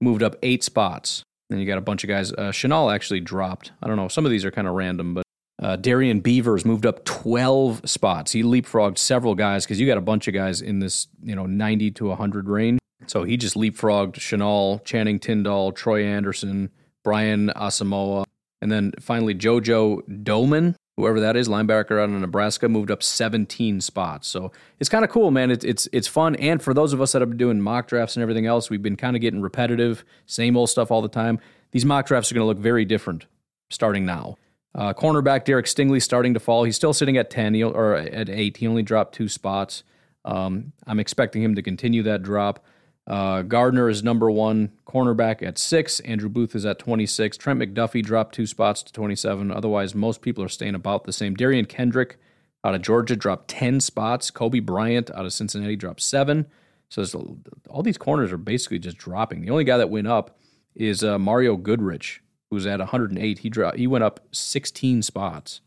[0.00, 1.24] moved up eight spots.
[1.50, 2.32] Then you got a bunch of guys.
[2.32, 3.72] Uh, Chenal actually dropped.
[3.82, 4.08] I don't know.
[4.08, 5.24] Some of these are kind of random, but
[5.62, 8.32] uh, Darrian Beavers moved up 12 spots.
[8.32, 11.46] He leapfrogged several guys because you got a bunch of guys in this, you know,
[11.46, 12.78] 90 to 100 range.
[13.06, 16.70] So he just leapfrogged Chenal, Channing Tindall, Troy Anderson,
[17.04, 18.24] Brian Asamoah,
[18.60, 23.80] and then finally JoJo Domann whoever that is, linebacker out of Nebraska, moved up 17
[23.80, 24.28] spots.
[24.28, 25.50] So it's kind of cool, man.
[25.50, 28.16] It's it's it's fun, and for those of us that have been doing mock drafts
[28.16, 31.38] and everything else, we've been kind of getting repetitive, same old stuff all the time.
[31.72, 33.26] These mock drafts are going to look very different
[33.70, 34.36] starting now.
[34.74, 36.64] Uh, cornerback Derek Stingley starting to fall.
[36.64, 38.56] He's still sitting at 10 he, or at 8.
[38.56, 39.84] He only dropped two spots.
[40.24, 42.64] Um, I'm expecting him to continue that drop.
[43.06, 46.00] Uh, Gardner is number one cornerback at six.
[46.00, 47.36] Andrew Booth is at 26.
[47.36, 49.50] Trent McDuffie dropped two spots to 27.
[49.50, 51.36] Otherwise, most people are staying about the same.
[51.36, 52.18] Derion Kendrick
[52.64, 54.30] out of Georgia dropped 10 spots.
[54.30, 56.46] Coby Bryant out of Cincinnati dropped seven.
[56.88, 57.38] So
[57.68, 59.40] all these corners are basically just dropping.
[59.40, 60.38] The only guy that went up
[60.74, 63.38] is uh, Mario Goodrich, who's at 108.
[63.38, 63.78] He dropped.
[63.78, 65.60] He went up 16 spots.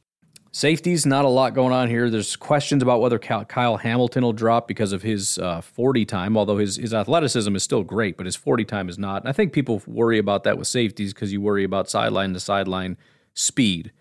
[0.55, 2.09] Safeties, not a lot going on here.
[2.09, 6.59] There's questions about whether Kyle Hamilton will drop because of his uh, 40 time, although
[6.59, 9.23] his, his athleticism is still great, but his 40 time is not.
[9.23, 12.39] And I think people worry about that with safeties because you worry about sideline to
[12.39, 12.95] sideline
[13.33, 13.91] speed.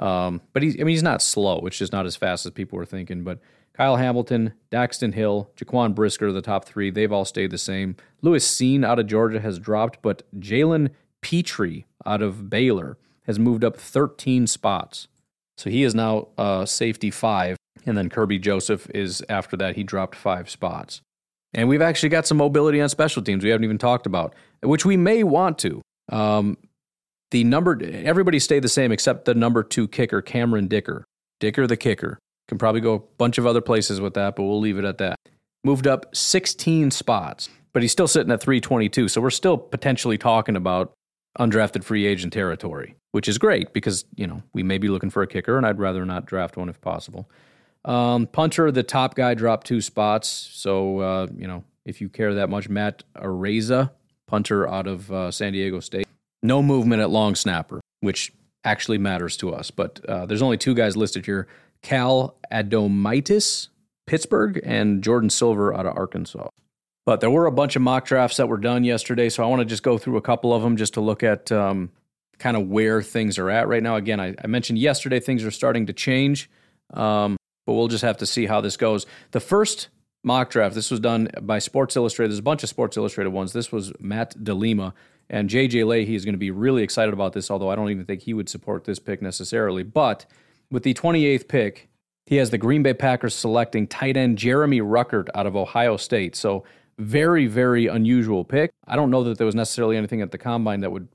[0.00, 1.64] Um, but he's, I mean, he's not slow.
[1.66, 3.22] It's just not as fast as people were thinking.
[3.22, 3.38] But
[3.72, 7.94] Kyle Hamilton, Daxton Hill, Jaquan Brisker, the top three, they've all stayed the same.
[8.20, 10.90] Lewis Cine out of Georgia has dropped, but Jalen
[11.20, 15.06] Pitre out of Baylor has moved up 13 spots.
[15.60, 17.58] So he is now uh, safety five.
[17.84, 19.76] And then Kerby Joseph is after that.
[19.76, 21.02] He dropped five spots.
[21.52, 24.86] And we've actually got some mobility on special teams we haven't even talked about, which
[24.86, 25.82] we may want to.
[26.10, 26.56] Um,
[27.30, 31.04] the number, everybody stayed the same except the number two kicker, Cameron Dicker.
[31.40, 32.18] Dicker, the kicker.
[32.48, 34.96] Can probably go a bunch of other places with that, but we'll leave it at
[34.98, 35.16] that.
[35.62, 39.08] Moved up 16 spots, but he's still sitting at 322.
[39.08, 40.92] So we're still potentially talking about
[41.38, 45.22] undrafted free agent territory, which is great because, you know, we may be looking for
[45.22, 47.30] a kicker and I'd rather not draft one if possible.
[47.84, 50.28] Um, punter, the top guy dropped two spots.
[50.28, 53.90] So, uh, you know, if you care that much, Matt Araiza,
[54.26, 56.06] punter out of uh, San Diego State.
[56.42, 58.32] No movement at long snapper, which
[58.64, 59.70] actually matters to us.
[59.70, 61.48] But uh, there's only two guys listed here
[61.82, 63.68] Cal Adomitis,
[64.06, 66.48] Pittsburgh, and Jordan Silver out of Arkansas.
[67.06, 69.60] But there were a bunch of mock drafts that were done yesterday, so I want
[69.60, 71.90] to just go through a couple of them just to look at um,
[72.38, 73.96] kind of where things are at right now.
[73.96, 76.50] Again, I, I mentioned yesterday things are starting to change,
[76.92, 77.36] um,
[77.66, 79.06] but we'll just have to see how this goes.
[79.30, 79.88] The first
[80.22, 82.30] mock draft, this was done by Sports Illustrated.
[82.32, 83.52] There's a bunch of Sports Illustrated ones.
[83.52, 84.92] This was Matt DeLima.
[85.28, 88.04] And JJ Leahy is going to be really excited about this, although I don't even
[88.04, 89.84] think he would support this pick necessarily.
[89.84, 90.26] But
[90.72, 91.88] with the 28th pick,
[92.26, 96.34] he has the Green Bay Packers selecting tight end Jeremy Ruckert out of Ohio State.
[96.34, 96.64] So
[97.00, 98.70] very, very unusual pick.
[98.86, 101.08] I don't know that there was necessarily anything at the combine that would,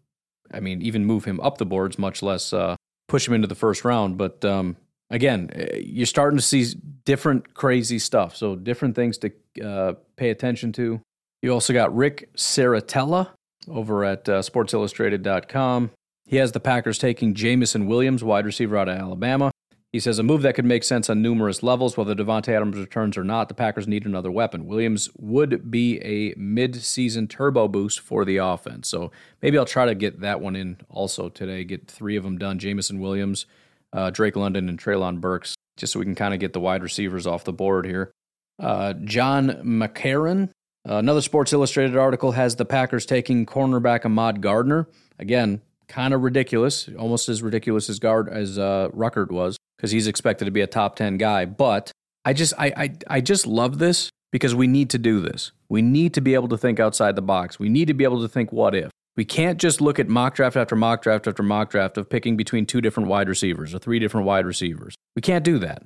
[0.52, 2.76] I mean, even move him up the boards, much less uh,
[3.08, 4.18] push him into the first round.
[4.18, 4.78] But um,
[5.10, 6.66] again, uh, you're starting to see
[7.06, 8.36] different crazy stuff.
[8.36, 9.32] So different things to
[9.64, 11.02] uh, pay attention to.
[11.42, 13.30] You also got Rick Saratella
[13.68, 15.92] over at uh, SportsIllustrated.com.
[16.26, 19.52] He has the Packers taking Jameson Williams, wide receiver out of Alabama.
[19.96, 23.18] He says a move that could make sense on numerous levels, whether Davante Adams returns
[23.18, 23.48] or not.
[23.48, 24.68] The Packers need another weapon.
[24.68, 28.90] Williams would be a mid-season turbo boost for the offense.
[28.90, 31.64] So maybe I'll try to get that one in also today.
[31.64, 33.46] Get three of them done: Jameson Williams,
[33.94, 36.84] uh, Drake London, and Treylon Burks, just so we can kind of get the wide
[36.84, 38.12] receivers off the board here.
[38.60, 40.50] Uh, John McCarron,
[40.86, 44.90] uh, another Sports Illustrated article has the Packers taking cornerback Ahmad Gardner.
[45.18, 50.08] Again, kind of ridiculous, almost as ridiculous as guard as uh, Ruckert was, because he's
[50.08, 51.46] expected to be a top ten guy.
[51.46, 51.92] But
[52.24, 55.52] I just I, I I just love this because we need to do this.
[55.70, 57.60] We need to be able to think outside the box.
[57.60, 58.92] We need to be able to think what if.
[59.16, 62.36] We can't just look at mock draft after mock draft after mock draft of picking
[62.36, 64.96] between two different wide receivers or three different wide receivers.
[65.16, 65.84] We can't do that.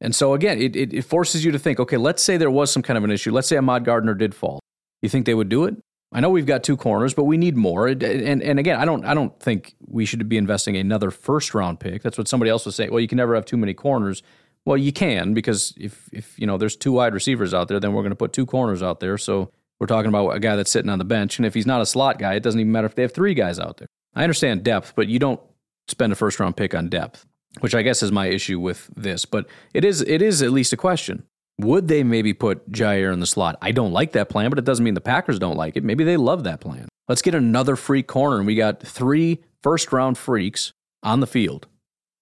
[0.00, 2.70] And so again, it, it, it forces you to think, okay, let's say there was
[2.70, 3.32] some kind of an issue.
[3.32, 4.60] Let's say Ahmad Gardner did fall.
[5.00, 5.76] You think they would do it?
[6.12, 7.88] I know we've got two corners, but we need more.
[7.88, 11.80] And, and again, I don't I don't think we should be investing another first round
[11.80, 12.02] pick.
[12.02, 12.90] That's what somebody else was saying.
[12.90, 14.22] Well, you can never have too many corners.
[14.64, 17.92] Well, you can because if if you know there's two wide receivers out there, then
[17.92, 19.18] we're going to put two corners out there.
[19.18, 21.80] So we're talking about a guy that's sitting on the bench, and if he's not
[21.80, 23.88] a slot guy, it doesn't even matter if they have three guys out there.
[24.14, 25.40] I understand depth, but you don't
[25.88, 27.26] spend a first round pick on depth,
[27.60, 29.24] which I guess is my issue with this.
[29.24, 31.24] But it is it is at least a question.
[31.58, 33.56] Would they maybe put Jaire in the slot?
[33.62, 35.84] I don't like that plan, but it doesn't mean the Packers don't like it.
[35.84, 36.88] Maybe they love that plan.
[37.08, 41.66] Let's get another free corner, and we got three first round freaks on the field.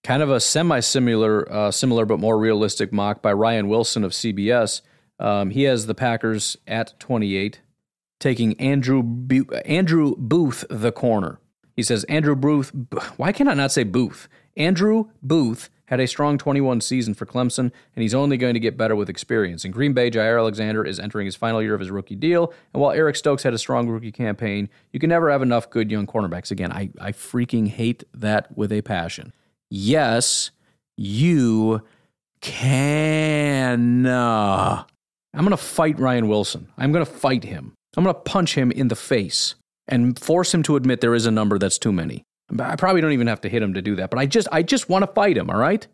[0.05, 4.13] Kind of a semi similar, uh, similar but more realistic mock by Ryan Wilson of
[4.13, 4.83] CBS.
[5.19, 7.61] Um, he has the Packers at 28,
[8.21, 9.03] taking Andrew
[9.65, 11.41] Andrew Booth the corner.
[11.75, 12.73] He says Andrew Booth.
[13.17, 14.29] Why can I not say Booth?
[14.57, 18.77] Andrew Booth had a strong 21 season for Clemson, and he's only going to get
[18.77, 19.65] better with experience.
[19.65, 22.83] In Green Bay, Jaire Alexander is entering his final year of his rookie deal, and
[22.83, 26.07] while Eric Stokes had a strong rookie campaign, you can never have enough good young
[26.07, 26.51] cornerbacks.
[26.51, 29.33] Again, I, I freaking hate that with a passion.
[29.71, 30.51] Yes,
[30.97, 31.83] you
[32.41, 34.07] can.
[34.07, 34.87] I'm
[35.41, 36.69] going to fight Ryan Wilson.
[36.79, 37.75] I'm going to fight him.
[37.97, 39.55] I'm going to punch him in the face
[39.89, 42.25] and force him to admit there is a number that's too many.
[42.59, 44.63] I probably don't even have to hit him to do that, but I just I
[44.63, 45.87] just want to fight him, all right?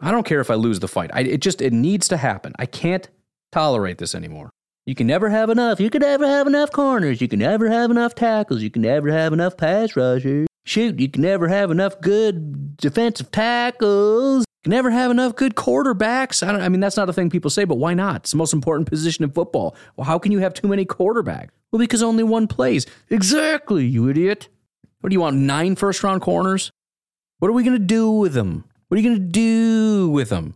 [0.00, 1.10] I don't care if I lose the fight.
[1.14, 2.52] I, it just it needs to happen.
[2.58, 3.08] I can't
[3.52, 4.50] tolerate this anymore.
[4.86, 5.80] You can never have enough.
[5.80, 7.20] You can never have enough corners.
[7.20, 8.62] You can never have enough tackles.
[8.62, 10.46] You can never have enough pass rushers.
[10.66, 14.40] Shoot, you can never have enough good defensive tackles.
[14.40, 16.46] You can never have enough good quarterbacks.
[16.46, 18.22] I, don't, I mean, that's not a thing people say, but why not?
[18.22, 19.76] It's the most important position in football.
[19.96, 21.50] Well, how can you have too many quarterbacks?
[21.70, 22.86] Well, because only one plays.
[23.10, 24.48] Exactly, you idiot.
[25.04, 25.36] What do you want?
[25.36, 26.70] Nine first round corners?
[27.38, 28.64] What are we going to do with them?
[28.88, 30.54] What are you going to do with them?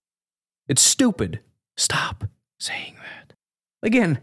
[0.69, 1.41] It's stupid.
[1.77, 2.25] Stop
[2.59, 3.35] saying that.
[3.83, 4.21] Again,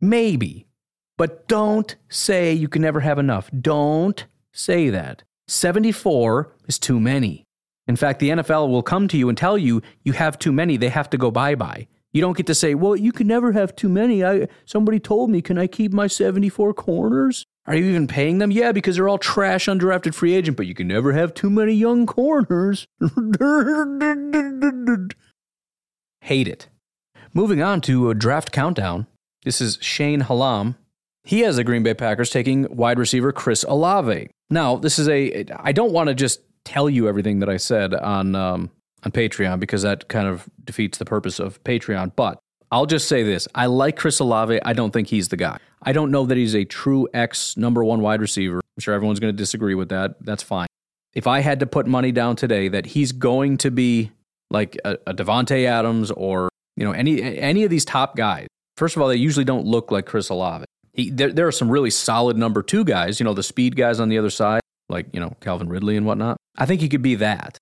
[0.00, 0.64] maybe,
[1.18, 3.50] but don't say you can never have enough.
[3.50, 5.24] Don't say that.
[5.46, 7.44] 74 is too many.
[7.86, 10.78] In fact, the NFL will come to you and tell you you have too many.
[10.78, 11.86] They have to go bye bye.
[12.14, 15.28] You don't get to say, "Well, you can never have too many." I somebody told
[15.28, 18.50] me, "Can I keep my 74 corners?" Are you even paying them?
[18.50, 21.74] Yeah, because they're all trash undrafted free agent, but you can never have too many
[21.74, 22.86] young corners.
[26.22, 26.68] Hate it.
[27.32, 29.06] Moving on to a draft countdown.
[29.44, 30.76] This is Shane Hallam.
[31.22, 34.30] He has the Green Bay Packers taking wide receiver Chris Olave.
[34.48, 35.44] Now, this is a.
[35.56, 38.70] I don't want to just tell you everything that I said on um,
[39.04, 42.12] on Patreon because that kind of defeats the purpose of Patreon.
[42.16, 42.38] But
[42.70, 44.60] I'll just say this: I like Chris Olave.
[44.64, 45.58] I don't think he's the guy.
[45.82, 48.56] I don't know that he's a true X number one wide receiver.
[48.58, 50.16] I'm sure everyone's going to disagree with that.
[50.20, 50.66] That's fine.
[51.14, 54.12] If I had to put money down today that he's going to be
[54.50, 58.46] like a, a Davante Adams or you know any any of these top guys,
[58.76, 60.64] first of all, they usually don't look like Chris Olave.
[60.92, 63.20] He, there, there are some really solid number two guys.
[63.20, 66.06] You know, the speed guys on the other side, like you know Calvin Ridley and
[66.06, 66.36] whatnot.
[66.56, 67.58] I think he could be that.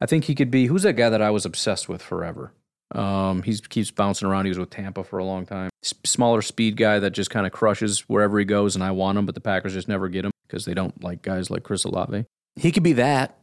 [0.00, 0.66] I think he could be.
[0.66, 2.52] Who's that guy that I was obsessed with forever?
[2.94, 4.44] Um, he keeps bouncing around.
[4.44, 5.70] He was with Tampa for a long time.
[5.84, 9.18] S- smaller speed guy that just kind of crushes wherever he goes, and I want
[9.18, 11.84] him, but the Packers just never get him because they don't like guys like Chris
[11.84, 12.24] Olave.
[12.54, 13.38] He could be that.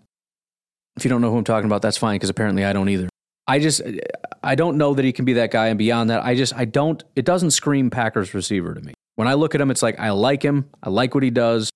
[0.95, 3.09] If you don't know who I'm talking about, that's fine because apparently I don't either.
[3.47, 3.81] I just
[4.41, 6.65] I don't know that he can be that guy, and beyond that, I just I
[6.65, 7.03] don't.
[7.15, 8.93] It doesn't scream Packers receiver to me.
[9.15, 11.69] When I look at him, it's like I like him, I like what he does,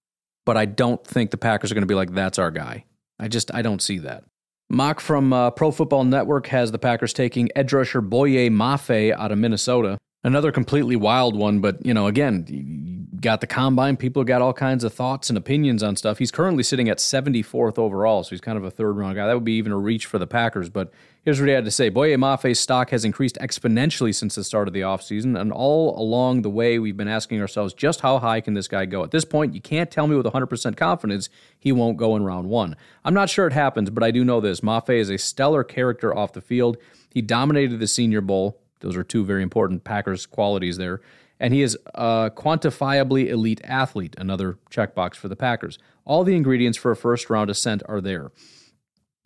[0.46, 2.86] but I don't think the Packers are going to be like that's our guy.
[3.20, 4.24] I just I don't see that.
[4.70, 9.32] Mock from uh, Pro Football Network has the Packers taking edge rusher Boye Mafe out
[9.32, 9.98] of Minnesota.
[10.24, 13.98] Another completely wild one, but you know, again, got the combine.
[13.98, 16.18] People got all kinds of thoughts and opinions on stuff.
[16.18, 19.28] He's currently sitting at 74th overall, so he's kind of a third round guy.
[19.28, 20.70] That would be even a reach for the Packers.
[20.70, 20.92] But
[21.24, 24.68] here's what he had to say Boye Mafe's stock has increased exponentially since the start
[24.68, 25.40] of the offseason.
[25.40, 28.86] And all along the way, we've been asking ourselves just how high can this guy
[28.86, 29.04] go?
[29.04, 32.50] At this point, you can't tell me with 100% confidence he won't go in round
[32.50, 32.76] one.
[33.04, 36.16] I'm not sure it happens, but I do know this Mafe is a stellar character
[36.16, 36.78] off the field.
[37.10, 41.02] He dominated the Senior Bowl those are two very important Packers qualities there.
[41.40, 45.78] And he is a quantifiably elite athlete, another checkbox for the Packers.
[46.04, 48.32] All the ingredients for a first round ascent are there.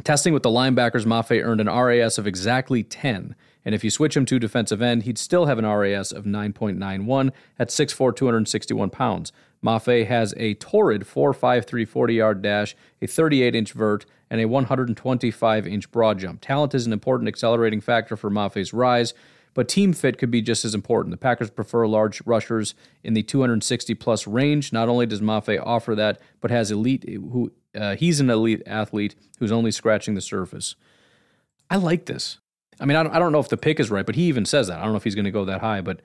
[0.04, 3.36] Testing with the linebackers, Mafe earned an RAS of exactly 10.
[3.64, 7.32] And if you switch him to defensive end, he'd still have an RAS of 9.91
[7.60, 9.32] at 6'4, 261 pounds.
[9.64, 15.68] Mafe has a torrid 4.53 40 yard dash, a 38 inch vert, and a 125
[15.68, 16.42] inch broad jump.
[16.42, 19.14] Talent is an important accelerating factor for Mafe's rise,
[19.54, 21.12] but team fit could be just as important.
[21.12, 22.74] The Packers prefer large rushers
[23.04, 24.72] in the 260 plus range.
[24.72, 29.16] Not only does Mafe offer that, but has elite who uh, he's an elite athlete
[29.40, 30.76] who's only scratching the surface.
[31.70, 32.40] I like this.
[32.80, 34.46] I mean, I don't, I don't know if the pick is right, but he even
[34.46, 34.80] says that.
[34.80, 36.02] I don't know if he's going to go that high, but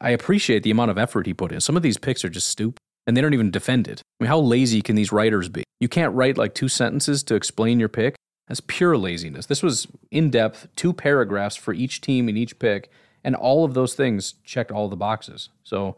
[0.00, 1.60] I appreciate the amount of effort he put in.
[1.60, 4.02] Some of these picks are just stupid, and they don't even defend it.
[4.20, 5.64] I mean, how lazy can these writers be?
[5.80, 8.16] You can't write like two sentences to explain your pick.
[8.48, 9.46] That's pure laziness.
[9.46, 12.90] This was in depth, two paragraphs for each team and each pick,
[13.22, 15.50] and all of those things checked all the boxes.
[15.62, 15.96] So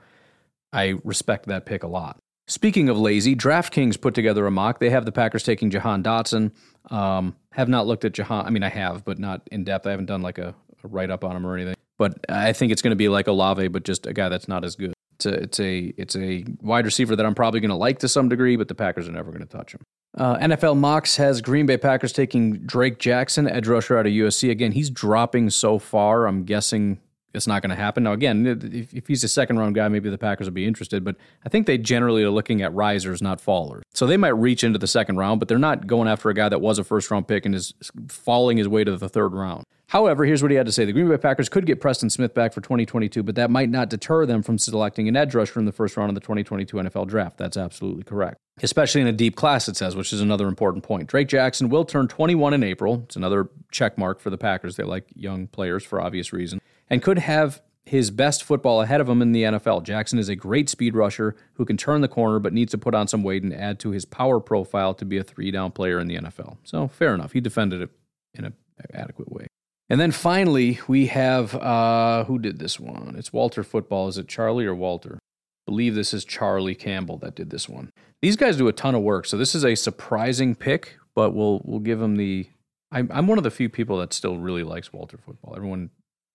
[0.72, 2.18] I respect that pick a lot.
[2.48, 4.80] Speaking of lazy, DraftKings put together a mock.
[4.80, 6.51] They have the Packers taking Jahan Dotson.
[6.90, 8.44] Um, have not looked at Jahan.
[8.44, 9.86] I mean, I have, but not in depth.
[9.86, 11.76] I haven't done like a, a write up on him or anything.
[11.96, 14.64] But I think it's going to be like Olave, but just a guy that's not
[14.64, 14.92] as good.
[15.14, 18.09] It's a, it's a it's a wide receiver that I'm probably going to like to
[18.09, 19.82] some degree, but the Packers are never going to touch him.
[20.16, 24.50] Uh, NFL Mocks has Green Bay Packers taking Drake Jackson, edge rusher out of USC.
[24.50, 26.26] Again, he's dropping so far.
[26.26, 27.00] I'm guessing
[27.35, 28.05] it's not going to happen.
[28.05, 31.05] Now, again, if, if, he's a second round guy, maybe the Packers will be interested,
[31.05, 33.83] but I think they generally are looking at risers, not fallers.
[33.95, 36.49] So they might reach into the second round, but they're not going after a guy
[36.49, 37.74] that was a first round pick and is
[38.09, 39.64] falling his way to the third round.
[39.91, 42.33] However, here's what he had to say The Green Bay Packers could get Preston Smith
[42.33, 45.66] back for 2022, but that might not deter them from selecting an edge rusher in
[45.66, 47.39] the first round of the 2022 NFL draft.
[47.39, 48.39] That's absolutely correct.
[48.62, 51.09] Especially in a deep class, it says, which is another important point.
[51.09, 53.03] Drake Jackson will turn 21 in April.
[53.07, 54.76] It's another check mark for the Packers.
[54.76, 56.62] They like young players for obvious reasons.
[56.91, 59.82] And could have his best football ahead of him in the NFL.
[59.82, 62.95] Jackson is a great speed rusher who can turn the corner but needs to put
[62.95, 65.99] on some weight and add to his power profile to be a three down player
[65.99, 66.59] in the NFL.
[66.62, 67.32] So, fair enough.
[67.32, 67.91] He defended it
[68.34, 68.55] in an
[68.93, 69.47] adequate way.
[69.88, 73.16] And then finally, we have uh, who did this one?
[73.18, 74.07] It's Walter Football.
[74.07, 75.16] Is it Charlie or Walter?
[75.16, 77.91] I believe this is Charlie Campbell that did this one.
[78.22, 81.61] These guys do a ton of work, so this is a surprising pick, but we'll
[81.64, 82.49] we'll give him the.
[82.93, 85.55] I'm I'm one of the few people that still really likes Walter Football.
[85.57, 85.91] Everyone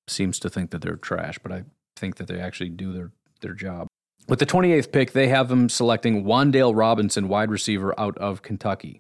[0.08, 1.64] seems to think that they're trash, but I
[1.96, 3.88] think that they actually do their their job.
[4.28, 9.00] With the 28th pick, they have them selecting Wan'Dale Robinson, wide receiver out of Kentucky.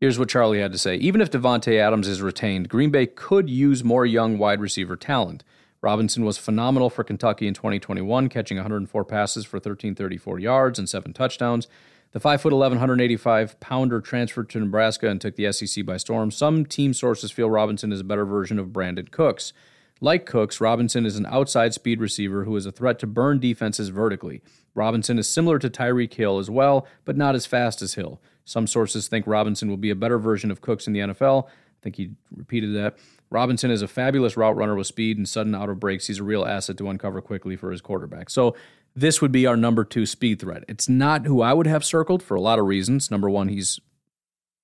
[0.00, 0.96] Here's what Charlie had to say.
[0.96, 5.42] Even if Davante Adams is retained, Green Bay could use more young wide receiver talent.
[5.80, 11.14] Robinson was phenomenal for Kentucky in 2021, catching 104 passes for 1334 yards and seven
[11.14, 11.68] touchdowns.
[12.12, 16.30] The 5'11, 185 pounder transferred to Nebraska and took the SEC by storm.
[16.30, 19.52] Some team sources feel Robinson is a better version of Brandin Cooks.
[20.00, 23.88] Like Cooks, Robinson is an outside speed receiver who is a threat to burn defenses
[23.88, 24.42] vertically.
[24.74, 28.20] Robinson is similar to Tyreek Hill as well, but not as fast as Hill.
[28.44, 31.46] Some sources think Robinson will be a better version of Cooks in the NFL.
[31.46, 31.50] I
[31.82, 32.96] think he repeated that.
[33.30, 36.06] Robinson is a fabulous route runner with speed and sudden out of breaks.
[36.06, 38.30] He's a real asset to uncover quickly for his quarterback.
[38.30, 38.54] So,
[38.94, 40.64] this would be our number two speed threat.
[40.68, 43.10] It's not who I would have circled for a lot of reasons.
[43.10, 43.78] Number one, he's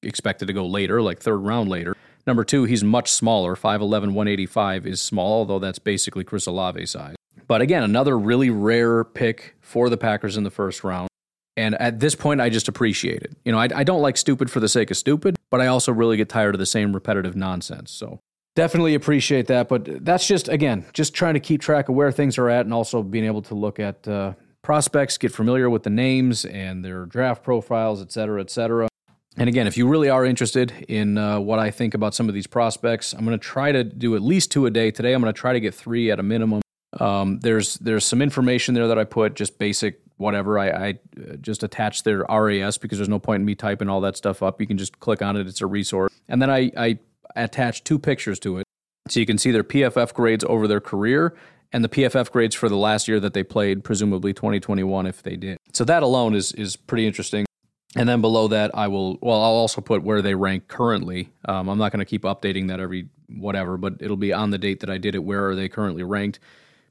[0.02, 1.94] expected to go later, like third round later.
[2.26, 3.56] Number two, he's much smaller.
[3.56, 7.16] 5'11, 185 is small, although that's basically Chris Olave size.
[7.46, 11.08] But again, another really rare pick for the Packers in the first round.
[11.56, 13.36] And at this point, I just appreciate it.
[13.44, 15.92] You know, I, I, don't like stupid for the sake of stupid, but I also
[15.92, 17.90] really get tired of the same repetitive nonsense.
[17.90, 18.20] So
[18.54, 19.68] definitely appreciate that.
[19.68, 22.72] But that's just, again, just trying to keep track of where things are at and
[22.72, 27.04] also being able to look at uh, prospects, get familiar with the names and their
[27.04, 28.88] draft profiles, et cetera, et cetera.
[29.36, 32.34] And again, if you really are interested in uh, what I think about some of
[32.34, 34.90] these prospects, I'm going to try to do at least two a day.
[34.90, 36.60] Today, I'm going to try to get three at a minimum.
[37.00, 40.58] Um, there's there's some information there that I put, just basic whatever.
[40.58, 44.02] I, I uh, just attach their RAS because there's no point in me typing all
[44.02, 44.60] that stuff up.
[44.60, 46.12] You can just click on it; it's a resource.
[46.28, 46.98] And then I, I
[47.34, 48.66] attach two pictures to it,
[49.08, 51.34] so you can see their PFF grades over their career
[51.72, 55.36] and the PFF grades for the last year that they played, presumably 2021, if they
[55.36, 55.56] did.
[55.72, 57.46] So that alone is is pretty interesting.
[57.94, 61.30] And then below that, I will, well, I'll also put where they rank currently.
[61.46, 64.58] Um, I'm not going to keep updating that every whatever, but it'll be on the
[64.58, 66.38] date that I did it, where are they currently ranked.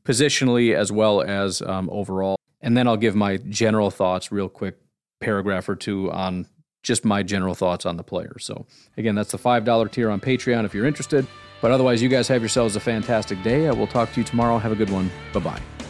[0.06, 2.36] positionally as well as um, overall.
[2.62, 4.78] And then I'll give my general thoughts, real quick
[5.20, 6.48] paragraph or two on
[6.84, 8.38] just my general thoughts on the player.
[8.40, 8.66] So,
[8.98, 11.28] again, that's the $5 tier on Patreon if you're interested.
[11.62, 13.68] But otherwise, you guys have yourselves a fantastic day.
[13.68, 14.58] I will talk to you tomorrow.
[14.58, 15.12] Have a good one.
[15.34, 15.81] Bye bye.